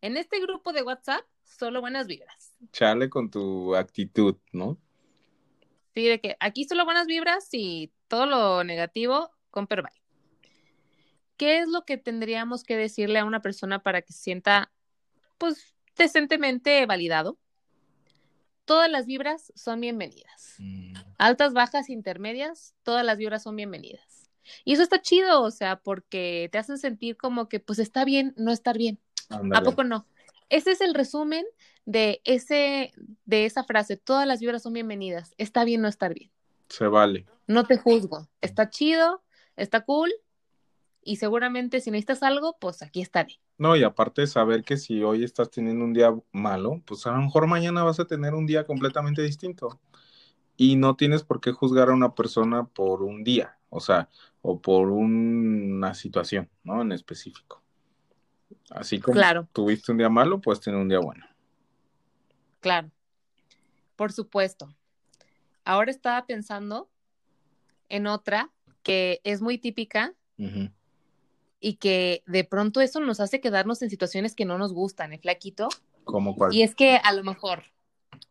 [0.00, 2.52] En este grupo de WhatsApp, solo buenas vibras.
[2.72, 4.78] Chale con tu actitud, ¿no?
[5.94, 9.84] Sí, de que aquí solo buenas vibras y todo lo negativo con bye.
[11.36, 14.72] ¿Qué es lo que tendríamos que decirle a una persona para que se sienta,
[15.38, 17.38] pues, decentemente validado?
[18.64, 20.56] Todas las vibras son bienvenidas.
[20.58, 20.94] Mm.
[21.18, 24.30] Altas, bajas, intermedias, todas las vibras son bienvenidas.
[24.64, 28.34] Y eso está chido, o sea, porque te hacen sentir como que, pues, está bien
[28.36, 28.98] no estar bien.
[29.30, 30.06] ¿A poco no?
[30.48, 31.46] Ese es el resumen
[31.86, 32.92] de, ese,
[33.24, 33.96] de esa frase.
[33.96, 35.34] Todas las vibras son bienvenidas.
[35.38, 36.30] Está bien no estar bien.
[36.68, 37.26] Se vale.
[37.46, 38.28] No te juzgo.
[38.40, 39.22] Está chido,
[39.56, 40.12] está cool.
[41.04, 43.40] Y seguramente si necesitas algo, pues aquí estaré.
[43.58, 47.12] No, y aparte de saber que si hoy estás teniendo un día malo, pues a
[47.12, 49.80] lo mejor mañana vas a tener un día completamente distinto.
[50.56, 54.08] Y no tienes por qué juzgar a una persona por un día, o sea,
[54.42, 56.82] o por una situación, ¿no?
[56.82, 57.62] En específico.
[58.70, 59.48] Así como claro.
[59.52, 61.26] tuviste un día malo, puedes tener un día bueno.
[62.60, 62.90] Claro,
[63.96, 64.72] por supuesto.
[65.64, 66.88] Ahora estaba pensando
[67.88, 68.50] en otra
[68.82, 70.14] que es muy típica
[71.62, 75.18] y que de pronto eso nos hace quedarnos en situaciones que no nos gustan, ¿eh,
[75.18, 75.68] flaquito?
[76.04, 76.52] ¿Cómo cuál?
[76.52, 77.62] Y es que a lo mejor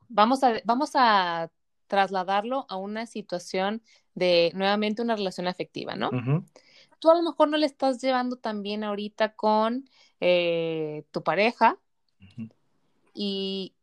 [0.09, 1.49] vamos a, vamos a
[1.87, 3.81] trasladarlo a una situación
[4.15, 6.09] de nuevamente una relación afectiva, ¿no?
[6.99, 11.77] Tú a lo mejor no le estás llevando tan bien ahorita con eh, tu pareja
[13.13, 13.73] y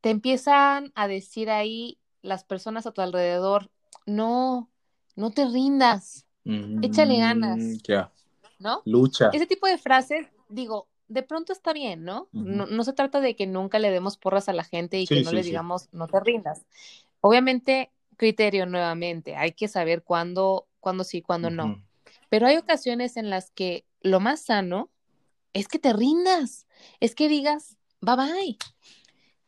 [0.00, 3.70] te empiezan a decir ahí las personas a tu alrededor,
[4.06, 4.70] no,
[5.16, 7.58] no te rindas, échale ganas.
[7.58, 7.78] Mm.
[8.58, 8.82] ¿No?
[8.84, 9.30] Lucha.
[9.32, 12.28] Ese tipo de frases, digo, de pronto está bien, ¿no?
[12.32, 12.84] ¿no?
[12.84, 15.42] se trata de que nunca le demos porras a la gente y que no le
[15.42, 16.64] digamos, no te rindas.
[17.20, 21.82] Obviamente, criterio nuevamente, hay que saber cuándo, cuándo sí, cuándo no.
[22.30, 24.90] Pero hay ocasiones en las que lo más sano
[25.52, 26.66] es que te rindas,
[27.00, 28.56] es que digas, bye bye.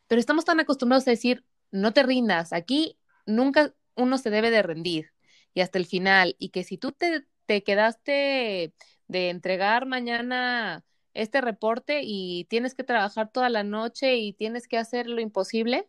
[0.07, 4.63] Pero estamos tan acostumbrados a decir, no te rindas, aquí nunca uno se debe de
[4.63, 5.14] rendir
[5.55, 8.75] y hasta el final, y que si tú te, te quedaste
[9.09, 10.85] de entregar mañana
[11.15, 15.89] este reporte y tienes que trabajar toda la noche y tienes que hacer lo imposible,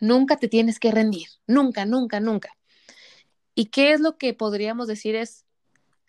[0.00, 2.56] nunca te tienes que rendir, nunca, nunca, nunca.
[3.54, 5.44] ¿Y qué es lo que podríamos decir es,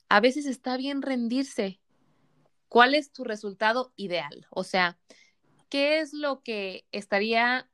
[0.09, 1.80] a veces está bien rendirse.
[2.70, 4.47] ¿Cuál es tu resultado ideal?
[4.49, 4.97] O sea,
[5.70, 7.70] ¿qué es lo que estaría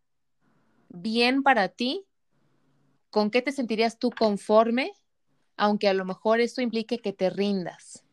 [0.90, 2.06] bien para ti?
[3.12, 4.94] ¿Con qué te sentirías tú conforme?
[5.58, 8.04] Aunque a lo mejor esto implique que te rindas.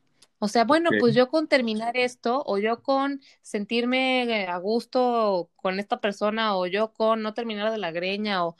[0.40, 5.80] O sea, bueno, pues yo con terminar esto, o yo con sentirme a gusto con
[5.80, 8.56] esta persona, o yo con no terminar de la greña, o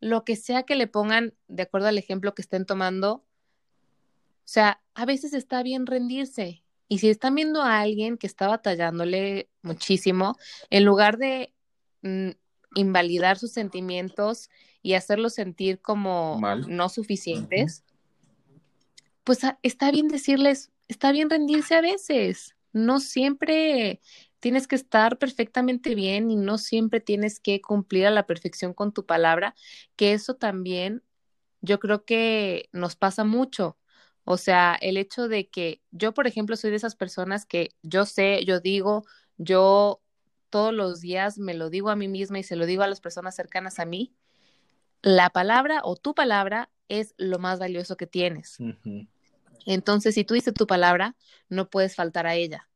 [0.00, 3.12] lo que sea que le pongan de acuerdo al ejemplo que estén tomando.
[3.12, 6.64] O sea, a veces está bien rendirse.
[6.88, 10.36] Y si están viendo a alguien que está batallándole muchísimo,
[10.70, 11.54] en lugar de
[12.02, 12.30] mm,
[12.74, 14.50] invalidar sus sentimientos
[14.82, 17.84] y hacerlos sentir como no suficientes,
[19.24, 22.56] pues ah, está bien decirles, está bien rendirse a veces.
[22.72, 24.00] No siempre
[24.40, 28.92] tienes que estar perfectamente bien y no siempre tienes que cumplir a la perfección con
[28.92, 29.54] tu palabra,
[29.96, 31.02] que eso también
[31.60, 33.76] yo creo que nos pasa mucho.
[34.24, 38.06] O sea, el hecho de que yo, por ejemplo, soy de esas personas que yo
[38.06, 39.04] sé, yo digo,
[39.36, 40.00] yo
[40.50, 43.00] todos los días me lo digo a mí misma y se lo digo a las
[43.00, 44.14] personas cercanas a mí,
[45.02, 48.58] la palabra o tu palabra es lo más valioso que tienes.
[49.66, 51.16] Entonces, si tú dices tu palabra,
[51.48, 52.68] no puedes faltar a ella.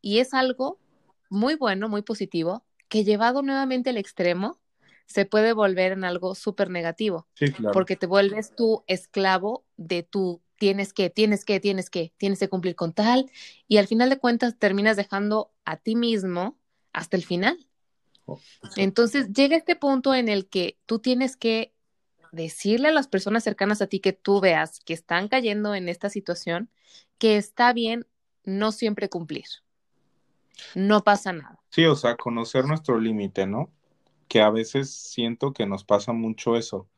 [0.00, 0.78] Y es algo
[1.28, 4.58] muy bueno, muy positivo, que llevado nuevamente al extremo,
[5.06, 7.26] se puede volver en algo súper negativo.
[7.34, 7.72] Sí, claro.
[7.72, 12.48] Porque te vuelves tu esclavo de tu tienes que, tienes que, tienes que, tienes que
[12.48, 13.30] cumplir con tal,
[13.66, 16.58] y al final de cuentas terminas dejando a ti mismo
[16.92, 17.66] hasta el final.
[18.76, 21.72] Entonces llega este punto en el que tú tienes que
[22.32, 26.10] decirle a las personas cercanas a ti que tú veas que están cayendo en esta
[26.10, 26.70] situación,
[27.18, 28.06] que está bien
[28.44, 29.44] no siempre cumplir.
[30.74, 31.58] No pasa nada.
[31.70, 33.70] Sí, o sea, conocer nuestro límite, ¿no?
[34.28, 36.88] Que a veces siento que nos pasa mucho eso,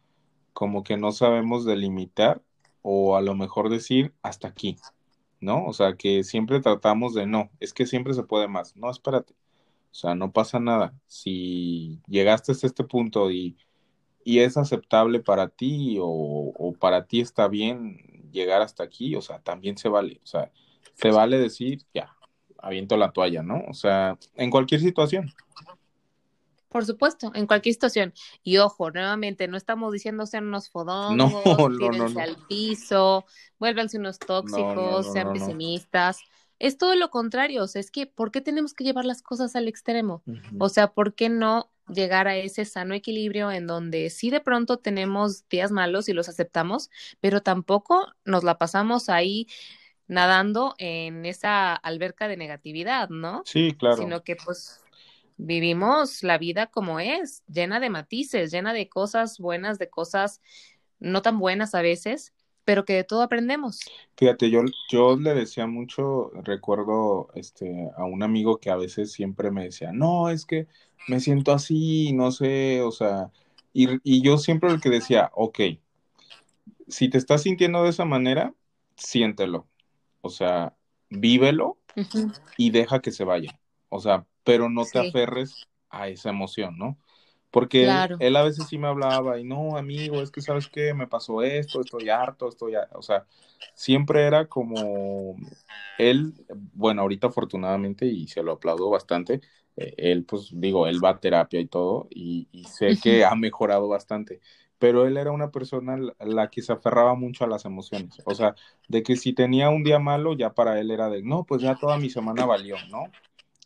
[0.52, 2.42] como que no sabemos delimitar
[2.82, 4.76] o a lo mejor decir hasta aquí,
[5.40, 5.64] ¿no?
[5.66, 8.76] O sea, que siempre tratamos de no, es que siempre se puede más.
[8.76, 9.34] No, espérate.
[9.92, 10.94] O sea, no pasa nada.
[11.06, 13.56] Si llegaste hasta este punto y
[14.24, 19.40] y es aceptable para ti o, para ti está bien llegar hasta aquí, o sea,
[19.40, 20.50] también se vale, o sea,
[20.94, 22.16] se vale decir, ya,
[22.58, 23.62] aviento la toalla, ¿no?
[23.68, 25.32] O sea, en cualquier situación.
[26.68, 28.14] Por supuesto, en cualquier situación.
[28.42, 33.26] Y ojo, nuevamente, no estamos diciendo sean unos fodongos, no, no, no, al piso,
[33.58, 36.20] vuélvanse unos tóxicos, sean pesimistas.
[36.62, 39.56] Es todo lo contrario, o sea, es que, ¿por qué tenemos que llevar las cosas
[39.56, 40.22] al extremo?
[40.60, 44.78] O sea, ¿por qué no llegar a ese sano equilibrio en donde sí de pronto
[44.78, 46.88] tenemos días malos y los aceptamos,
[47.20, 49.48] pero tampoco nos la pasamos ahí
[50.06, 53.42] nadando en esa alberca de negatividad, ¿no?
[53.44, 53.96] Sí, claro.
[53.96, 54.84] Sino que pues
[55.36, 60.40] vivimos la vida como es, llena de matices, llena de cosas buenas, de cosas
[61.00, 62.32] no tan buenas a veces,
[62.64, 63.80] pero que de todo aprendemos.
[64.16, 69.50] Fíjate, yo, yo le decía mucho, recuerdo este, a un amigo que a veces siempre
[69.50, 70.66] me decía, no, es que
[71.08, 73.30] me siento así, no sé, o sea,
[73.72, 75.60] y, yo siempre el que decía, ok,
[76.88, 78.54] si te estás sintiendo de esa manera,
[78.96, 79.66] siéntelo,
[80.20, 80.76] o sea,
[81.08, 81.78] vívelo
[82.56, 83.58] y deja que se vaya,
[83.88, 86.98] o sea, pero no te aferres a esa emoción, ¿no?
[87.52, 87.82] Porque
[88.18, 91.42] él, a veces sí me hablaba y no, amigo, es que sabes qué, me pasó
[91.42, 93.26] esto, estoy harto, estoy, o sea,
[93.74, 95.36] siempre era como
[95.98, 96.32] él,
[96.72, 99.42] bueno, ahorita afortunadamente y se lo aplaudo bastante,
[99.76, 103.86] eh, él pues digo, él va a terapia y todo y, sé que ha mejorado
[103.86, 104.40] bastante,
[104.78, 108.54] pero él era una persona la que se aferraba mucho a las emociones, o sea,
[108.88, 111.74] de que si tenía un día malo, ya para él era de, no, pues ya
[111.74, 113.04] toda mi semana valió, ¿no?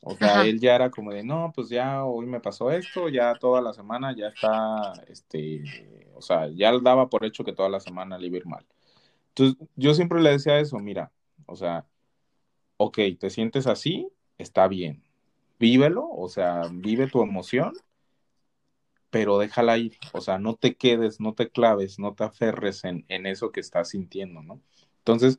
[0.02, 3.34] O sea, él ya era como de, no, pues ya hoy me pasó esto, ya
[3.34, 7.80] toda la semana ya está, este, o sea, ya daba por hecho que toda la
[7.80, 8.66] semana le iba a ir mal.
[9.30, 11.12] Entonces, yo siempre le decía eso, mira,
[11.46, 11.86] o sea,
[12.76, 15.02] ok, te sientes así, está bien,
[15.58, 17.72] vívelo, o sea, vive tu emoción,
[19.10, 23.04] pero déjala ir, o sea, no te quedes, no te claves, no te aferres en,
[23.08, 24.60] en eso que estás sintiendo, ¿no?
[24.98, 25.38] Entonces,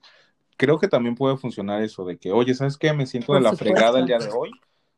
[0.57, 2.91] creo que también puede funcionar eso de que, oye, ¿sabes qué?
[2.93, 4.51] Me siento de la fregada el día de hoy.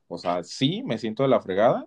[0.07, 1.85] O sea, sí, me siento de la fregada,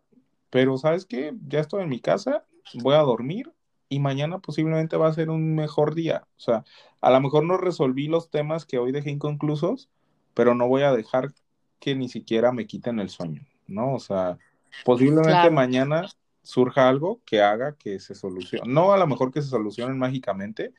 [0.51, 1.35] pero ¿sabes qué?
[1.49, 2.45] Ya estoy en mi casa,
[2.75, 3.53] voy a dormir
[3.89, 6.27] y mañana posiblemente va a ser un mejor día.
[6.37, 6.65] O sea,
[7.01, 9.89] a lo mejor no resolví los temas que hoy dejé inconclusos,
[10.35, 11.33] pero no voy a dejar
[11.81, 13.95] que ni siquiera me quiten el sueño, ¿no?
[13.95, 14.39] O sea,
[14.85, 16.09] posiblemente mañana
[16.43, 18.71] surja algo que haga que se solucione.
[18.73, 20.73] No a lo mejor que se solucionen mágicamente,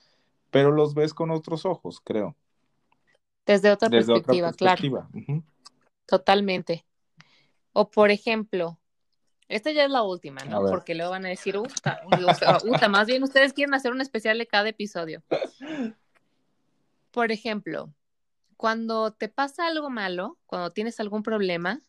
[0.49, 2.35] pero los ves con otros ojos, creo.
[3.45, 5.09] Desde otra perspectiva, claro.
[6.05, 6.85] Totalmente.
[7.73, 8.79] O por ejemplo,
[9.47, 10.61] esta ya es la última, ¿no?
[10.61, 12.01] Porque luego van a decir, uta,
[12.65, 15.23] uta, más bien ustedes quieren hacer un especial de cada episodio.
[17.11, 17.93] Por ejemplo,
[18.57, 21.81] cuando te pasa algo malo, cuando tienes algún problema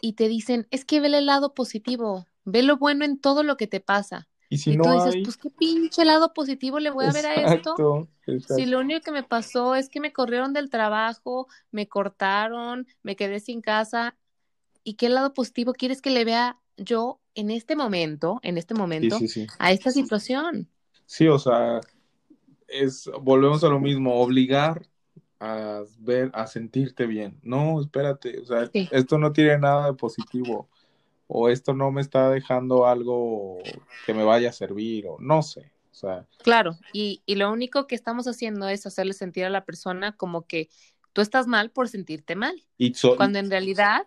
[0.00, 3.56] y te dicen, es que ve el lado positivo, ve lo bueno en todo lo
[3.56, 4.28] que te pasa.
[4.52, 8.06] Y si tú dices, pues qué pinche lado positivo le voy a ver a esto.
[8.54, 13.16] Si lo único que me pasó es que me corrieron del trabajo, me cortaron, me
[13.16, 14.14] quedé sin casa.
[14.84, 19.18] ¿Y qué lado positivo quieres que le vea yo en este momento, en este momento,
[19.58, 20.68] a esta situación?
[21.06, 21.80] Sí, o sea,
[22.68, 24.86] es, volvemos a lo mismo, obligar
[25.40, 27.40] a ver, a sentirte bien.
[27.42, 30.68] No, espérate, o sea, esto no tiene nada de positivo
[31.34, 33.58] o esto no me está dejando algo
[34.04, 35.72] que me vaya a servir o no sé.
[35.90, 36.26] O sea.
[36.42, 40.46] Claro, y, y lo único que estamos haciendo es hacerle sentir a la persona como
[40.46, 40.68] que
[41.14, 42.62] tú estás mal por sentirte mal.
[43.16, 44.06] Cuando en realidad,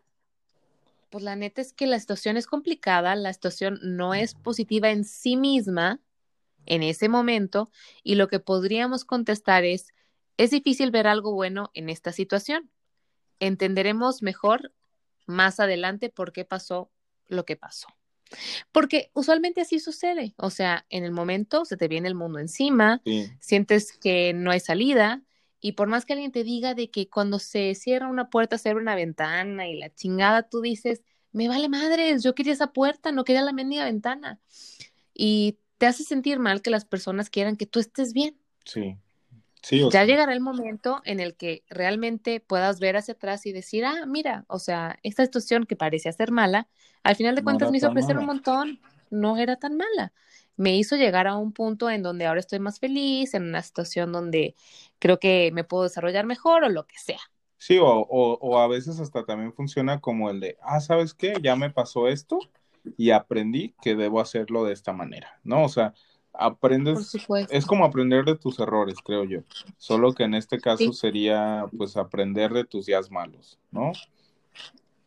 [1.09, 5.03] pues la neta es que la situación es complicada, la situación no es positiva en
[5.03, 5.99] sí misma
[6.67, 7.71] en ese momento
[8.03, 9.93] y lo que podríamos contestar es,
[10.37, 12.69] es difícil ver algo bueno en esta situación.
[13.39, 14.73] Entenderemos mejor
[15.25, 16.91] más adelante por qué pasó
[17.27, 17.87] lo que pasó.
[18.71, 23.01] Porque usualmente así sucede, o sea, en el momento se te viene el mundo encima,
[23.39, 25.21] sientes que no hay salida
[25.61, 28.69] y por más que alguien te diga de que cuando se cierra una puerta se
[28.69, 33.11] abre una ventana y la chingada tú dices, me vale madres, yo quería esa puerta,
[33.11, 34.39] no quería la mendiga ventana.
[35.13, 38.37] Y te hace sentir mal que las personas quieran que tú estés bien.
[38.65, 38.97] Sí
[39.71, 44.05] ya llegará el momento en el que realmente puedas ver hacia atrás y decir, ah,
[44.05, 46.67] mira, o sea, esta situación que parecía ser mala,
[47.03, 50.13] al final de cuentas me hizo crecer un montón, no era tan mala.
[50.57, 54.11] Me hizo llegar a un punto en donde ahora estoy más feliz, en una situación
[54.11, 54.55] donde
[54.99, 57.19] creo que me puedo desarrollar mejor o lo que sea.
[57.57, 61.33] Sí, o, o, o a veces hasta también funciona como el de, ah, ¿sabes qué?
[61.41, 62.39] Ya me pasó esto
[62.97, 65.63] y aprendí que debo hacerlo de esta manera, ¿no?
[65.63, 65.93] O sea,
[66.39, 67.15] aprendes,
[67.49, 69.39] es como aprender de tus errores, creo yo.
[69.77, 73.91] Solo que en este caso sería pues aprender de tus días malos, ¿no?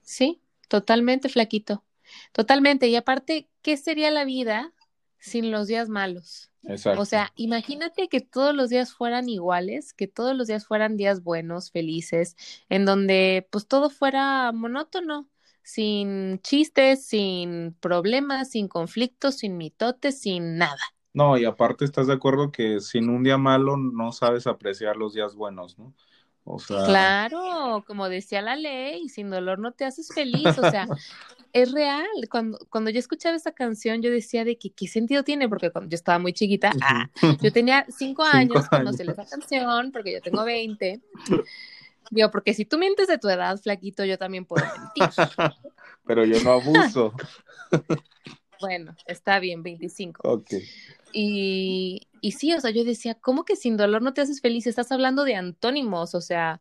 [0.02, 1.84] Sí, totalmente flaquito.
[2.32, 2.88] Totalmente.
[2.88, 4.72] Y aparte, ¿qué sería la vida
[5.18, 6.50] sin los días malos?
[6.64, 7.00] Exacto.
[7.00, 11.22] O sea, imagínate que todos los días fueran iguales, que todos los días fueran días
[11.22, 12.36] buenos, felices,
[12.68, 15.28] en donde pues todo fuera monótono,
[15.62, 20.80] sin chistes, sin problemas, sin conflictos, sin mitotes, sin nada.
[21.18, 25.14] No, y aparte estás de acuerdo que sin un día malo no sabes apreciar los
[25.14, 25.92] días buenos, ¿no?
[26.44, 26.84] O sea...
[26.84, 30.86] Claro, como decía la ley, sin dolor no te haces feliz, o sea,
[31.52, 32.06] es real.
[32.30, 35.90] Cuando, cuando yo escuchaba esa canción, yo decía de que qué sentido tiene, porque cuando
[35.90, 37.10] yo estaba muy chiquita, ah,
[37.42, 41.00] yo tenía cinco años cuando se esa canción, porque yo tengo veinte.
[42.12, 45.26] Digo, porque si tú mientes de tu edad, flaquito, yo también puedo mentir.
[46.06, 47.12] Pero yo no abuso.
[48.60, 50.28] Bueno, está bien, 25.
[50.28, 50.54] Ok.
[51.12, 54.66] Y, y sí, o sea, yo decía, ¿cómo que sin dolor no te haces feliz?
[54.66, 56.60] Estás hablando de antónimos, o sea,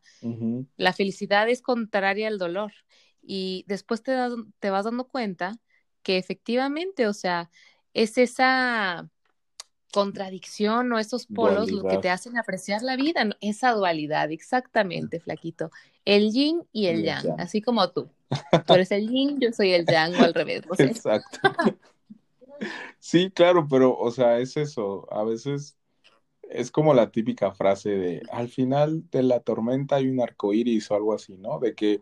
[0.76, 2.72] la felicidad es contraria al dolor.
[3.22, 4.16] Y después te,
[4.58, 5.58] te vas dando cuenta
[6.02, 7.50] que efectivamente, o sea,
[7.92, 9.10] es esa
[9.92, 15.70] contradicción o esos polos lo que te hacen apreciar la vida, esa dualidad, exactamente, flaquito.
[16.04, 18.08] El yin y el, yang, así como tú.
[18.66, 20.62] Tú eres el yin, yo soy el yang o al revés.
[20.78, 21.38] Exacto.
[22.98, 25.06] Sí, claro, pero, o sea, es eso.
[25.12, 25.76] A veces
[26.50, 30.90] es como la típica frase de al final de la tormenta hay un arco iris
[30.90, 31.58] o algo así, ¿no?
[31.58, 32.00] De que,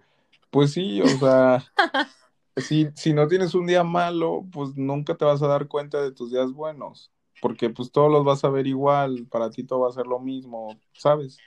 [0.51, 1.64] pues sí, o sea,
[2.57, 6.12] si, si no tienes un día malo, pues nunca te vas a dar cuenta de
[6.12, 9.89] tus días buenos, porque pues todos los vas a ver igual, para ti todo va
[9.89, 11.39] a ser lo mismo, ¿sabes?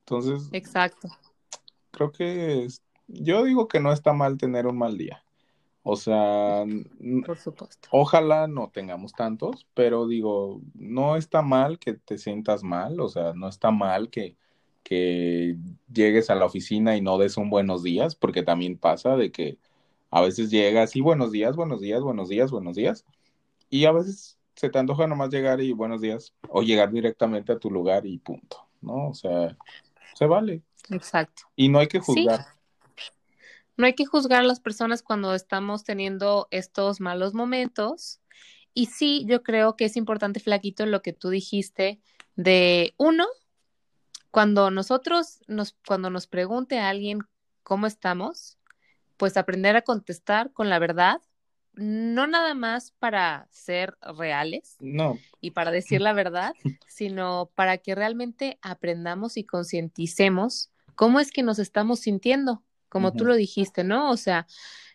[0.00, 1.08] Entonces, exacto.
[1.90, 2.68] Creo que
[3.08, 5.22] yo digo que no está mal tener un mal día.
[5.88, 6.64] O sea,
[7.24, 7.88] Por supuesto.
[7.92, 13.34] ojalá no tengamos tantos, pero digo, no está mal que te sientas mal, o sea,
[13.34, 14.36] no está mal que,
[14.82, 15.56] que
[15.92, 19.58] llegues a la oficina y no des un buenos días, porque también pasa de que
[20.10, 23.04] a veces llegas y buenos días, buenos días, buenos días, buenos días,
[23.70, 27.58] y a veces se te antoja nomás llegar y buenos días, o llegar directamente a
[27.58, 29.10] tu lugar y punto, ¿no?
[29.10, 29.56] O sea,
[30.14, 30.62] se vale.
[30.90, 31.42] Exacto.
[31.54, 32.46] Y no hay que juzgar.
[33.76, 38.20] No hay que juzgar a las personas cuando estamos teniendo estos malos momentos.
[38.72, 42.00] Y sí, yo creo que es importante, Flaquito, lo que tú dijiste
[42.36, 43.26] de uno,
[44.30, 47.20] cuando nosotros nos, cuando nos pregunte a alguien
[47.62, 48.56] cómo estamos,
[49.18, 51.20] pues aprender a contestar con la verdad,
[51.76, 55.18] no nada más para ser reales no.
[55.40, 56.54] y para decir la verdad,
[56.88, 63.26] sino para que realmente aprendamos y concienticemos cómo es que nos estamos sintiendo, como tú
[63.26, 64.10] lo dijiste, ¿no?
[64.10, 64.46] O sea,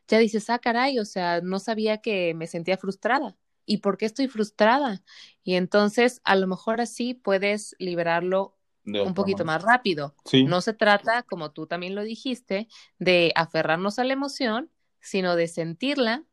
[0.07, 3.37] ya dices, ah, caray, o sea, no sabía que me sentía frustrada.
[3.65, 5.03] ¿Y por qué estoy frustrada?
[5.43, 10.15] Y entonces, a lo mejor así puedes liberarlo un poquito más rápido.
[10.47, 12.67] No se trata, como tú también lo dijiste,
[12.97, 16.25] de aferrarnos a la emoción, sino de sentirla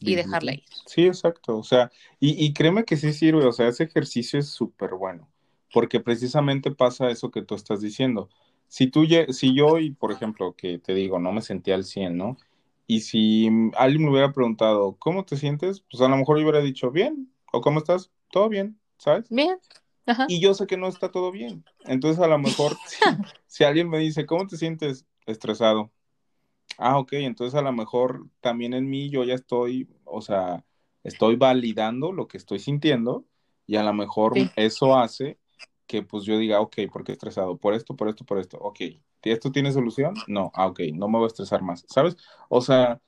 [0.00, 0.64] y dejarla ir.
[0.86, 1.58] Sí, exacto.
[1.58, 1.90] O sea,
[2.20, 3.44] y, y créeme que sí sirve.
[3.44, 5.28] O sea, ese ejercicio es súper bueno,
[5.72, 8.28] porque precisamente pasa eso que tú estás diciendo.
[8.68, 12.16] Si tú, si yo, y por ejemplo, que te digo, no me sentía al 100,
[12.16, 12.36] ¿no?
[12.86, 15.84] Y si alguien me hubiera preguntado, ¿cómo te sientes?
[15.90, 18.10] Pues a lo mejor yo hubiera dicho, bien, o ¿cómo estás?
[18.30, 19.28] Todo bien, ¿sabes?
[19.30, 19.58] Bien.
[20.28, 21.64] Y yo sé que no está todo bien.
[21.84, 22.76] Entonces, a lo mejor,
[23.46, 25.06] si, alguien me dice, ¿cómo te sientes?
[25.26, 25.90] Estresado.
[26.78, 30.64] Ah, ok, entonces a lo mejor también en mí yo ya estoy, o sea,
[31.02, 33.24] estoy validando lo que estoy sintiendo
[33.66, 35.38] y a lo mejor eso hace
[35.86, 37.56] que pues yo diga, ok, ¿por qué estresado?
[37.56, 38.58] Por esto, por esto, por esto.
[38.58, 38.80] Ok,
[39.22, 40.14] ¿esto tiene solución?
[40.28, 42.16] No, ah, ok, no me voy a estresar más, ¿sabes?
[42.48, 43.00] O sea,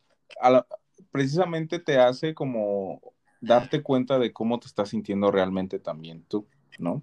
[1.12, 3.00] precisamente te hace como
[3.40, 6.46] darte cuenta de cómo te estás sintiendo realmente también tú.
[6.80, 7.02] ¿no?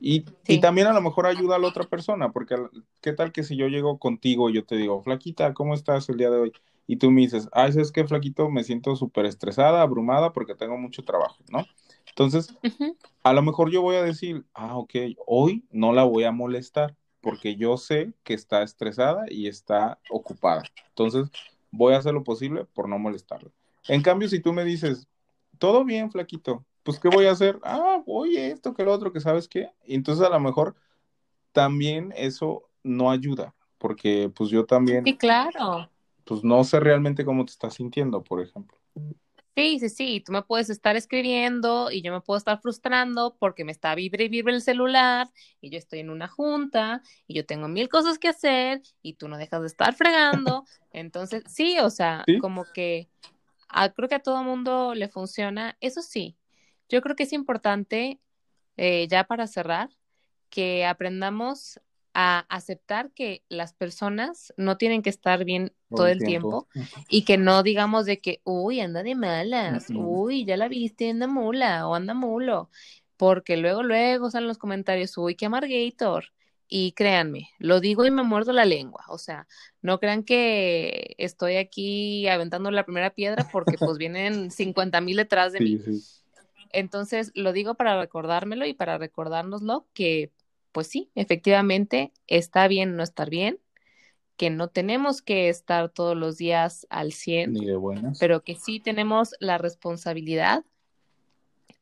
[0.00, 2.56] Y, y, también a lo mejor ayuda a la otra persona, porque
[3.00, 6.16] qué tal que si yo llego contigo y yo te digo, flaquita, ¿cómo estás el
[6.16, 6.52] día de hoy?
[6.86, 8.48] Y tú me dices, ay, ¿sabes qué, flaquito?
[8.48, 11.66] Me siento súper estresada, abrumada porque tengo mucho trabajo, ¿no?
[12.08, 12.54] Entonces,
[13.22, 14.94] a lo mejor yo voy a decir, ah, ok,
[15.26, 20.62] hoy no la voy a molestar porque yo sé que está estresada y está ocupada.
[20.88, 21.28] Entonces,
[21.70, 23.50] voy a hacer lo posible por no molestarla.
[23.86, 25.06] En cambio, si tú me dices,
[25.58, 27.60] todo bien, flaquito, pues, ¿qué voy a hacer?
[27.64, 29.70] Ah, oye, esto, que lo otro, que sabes qué.
[29.84, 30.74] Y entonces a lo mejor
[31.52, 35.04] también eso no ayuda, porque pues yo también.
[35.04, 35.90] Sí, claro.
[36.24, 38.78] Pues no sé realmente cómo te estás sintiendo, por ejemplo.
[39.54, 43.66] Sí, sí, sí, tú me puedes estar escribiendo y yo me puedo estar frustrando porque
[43.66, 45.28] me está vibre y vibre el celular
[45.60, 49.28] y yo estoy en una junta y yo tengo mil cosas que hacer y tú
[49.28, 50.64] no dejas de estar fregando.
[50.90, 53.10] Entonces, sí, o sea, como que
[53.94, 55.76] creo que a todo mundo le funciona.
[55.82, 56.37] Eso sí,
[56.88, 58.20] yo creo que es importante,
[58.76, 59.90] eh, ya para cerrar,
[60.50, 61.80] que aprendamos
[62.14, 66.68] a aceptar que las personas no tienen que estar bien todo, el tiempo,
[67.08, 71.26] y que no digamos de que, uy, anda de malas, uy, ya la viste, anda
[71.26, 72.70] mula o anda mulo,
[73.16, 76.32] porque luego, luego salen los comentarios, uy, qué amargator.
[76.70, 79.02] Y créanme, lo digo y me muerdo la lengua.
[79.08, 79.46] O sea,
[79.80, 85.54] no crean que estoy aquí aventando la primera piedra porque pues vienen 50 mil detrás
[85.54, 85.80] de mí.
[86.72, 90.30] Entonces, lo digo para recordármelo y para recordárnoslo que,
[90.72, 93.58] pues sí, efectivamente, está bien no estar bien,
[94.36, 98.18] que no tenemos que estar todos los días al 100, Ni de buenas.
[98.18, 100.64] pero que sí tenemos la responsabilidad,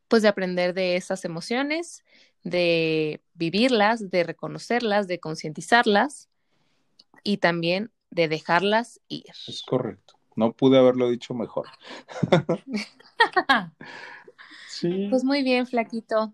[0.08, 2.04] pues, de aprender de esas emociones,
[2.44, 6.28] de vivirlas, de reconocerlas, de concientizarlas
[7.24, 9.24] y también de dejarlas ir.
[9.48, 10.14] Es correcto.
[10.36, 11.66] No pude haberlo dicho mejor.
[15.10, 16.32] Pues muy bien, flaquito.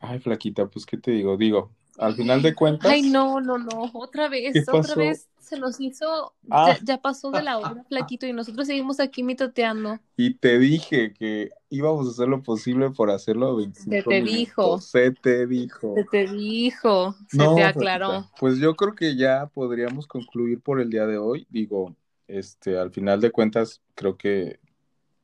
[0.00, 2.90] Ay, flaquita, pues qué te digo, digo, al final de cuentas.
[2.90, 6.76] Ay, no, no, no, otra vez, otra vez se nos hizo, ah.
[6.84, 9.98] ya, pasó de la hora, flaquito, y nosotros seguimos aquí mitoteando.
[10.16, 14.78] Y te dije que íbamos a hacer lo posible por hacerlo 25 Se te dijo.
[14.80, 15.94] Se te dijo.
[15.94, 18.30] Se te dijo, se te aclaró.
[18.38, 21.46] Pues yo creo que ya podríamos concluir por el día de hoy.
[21.50, 21.96] Digo,
[22.28, 24.60] este, al final de cuentas, creo que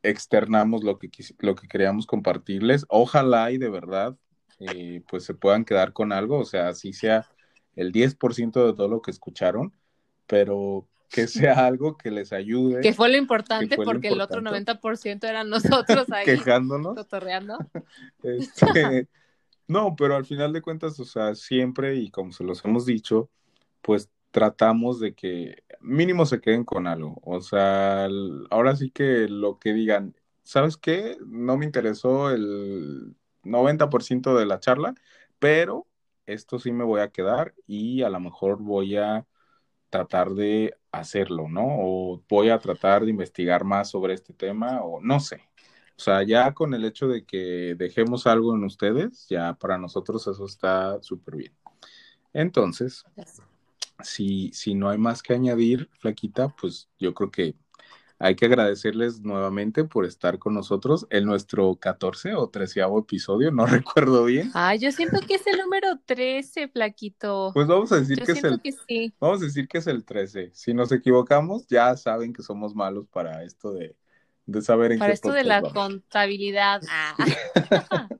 [0.05, 2.85] externamos lo que, lo que queríamos compartirles.
[2.89, 4.17] Ojalá y de verdad
[4.61, 7.27] eh, pues se puedan quedar con algo, o sea, así sea
[7.75, 9.73] el 10% de todo lo que escucharon,
[10.27, 12.81] pero que sea algo que les ayude.
[12.81, 16.25] Que fue lo importante porque el otro 90% eran nosotros ahí.
[16.25, 16.95] Quejándonos.
[16.95, 17.59] Totorreando.
[18.23, 19.09] Este,
[19.67, 23.31] no, pero al final de cuentas, o sea, siempre y como se los hemos dicho,
[23.81, 27.21] pues tratamos de que mínimo se queden con algo.
[27.23, 28.09] O sea,
[28.51, 31.17] ahora sí que lo que digan, ¿sabes qué?
[31.27, 34.95] No me interesó el 90% de la charla,
[35.39, 35.87] pero
[36.27, 39.27] esto sí me voy a quedar y a lo mejor voy a
[39.91, 41.65] tratar de hacerlo, ¿no?
[41.67, 45.43] O voy a tratar de investigar más sobre este tema o no sé.
[45.97, 50.27] O sea, ya con el hecho de que dejemos algo en ustedes, ya para nosotros
[50.27, 51.53] eso está súper bien.
[52.33, 53.05] Entonces,
[54.05, 57.57] si, si no hay más que añadir, Flaquita, pues yo creo que
[58.19, 63.67] hay que agradecerles nuevamente por estar con nosotros en nuestro 14 o 13 episodio, no
[63.67, 64.51] recuerdo bien.
[64.55, 67.51] Ay, yo siento que es el número 13, Flaquito.
[67.53, 70.51] Pues vamos a decir que es el Vamos a decir que es el 13.
[70.55, 73.97] Si nos equivocamos, ya saben que somos malos para esto de,
[74.63, 76.83] saber en para esto de la contabilidad.
[76.89, 77.17] Ah.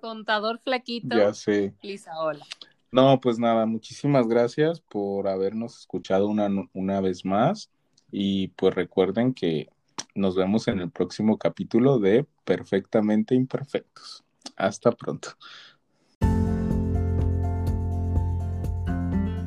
[0.00, 1.16] Contador Flaquito.
[1.16, 1.74] Ya sé.
[1.82, 2.44] Lisa, hola.
[2.92, 7.70] No, pues nada, muchísimas gracias por habernos escuchado una, una vez más.
[8.10, 9.70] Y pues recuerden que
[10.14, 14.22] nos vemos en el próximo capítulo de Perfectamente Imperfectos.
[14.56, 15.30] Hasta pronto.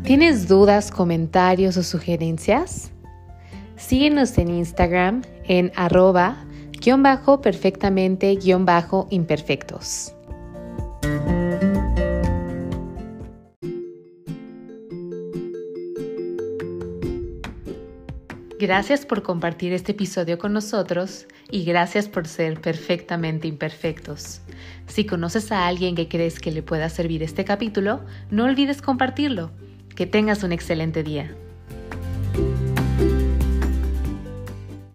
[0.03, 2.91] ¿Tienes dudas, comentarios o sugerencias?
[3.75, 6.45] Síguenos en Instagram en arroba
[6.81, 10.14] guion bajo perfectamente guion bajo imperfectos.
[18.66, 24.41] Gracias por compartir este episodio con nosotros y gracias por ser perfectamente imperfectos.
[24.88, 29.51] Si conoces a alguien que crees que le pueda servir este capítulo, no olvides compartirlo.
[29.95, 31.38] Que tengas un excelente día.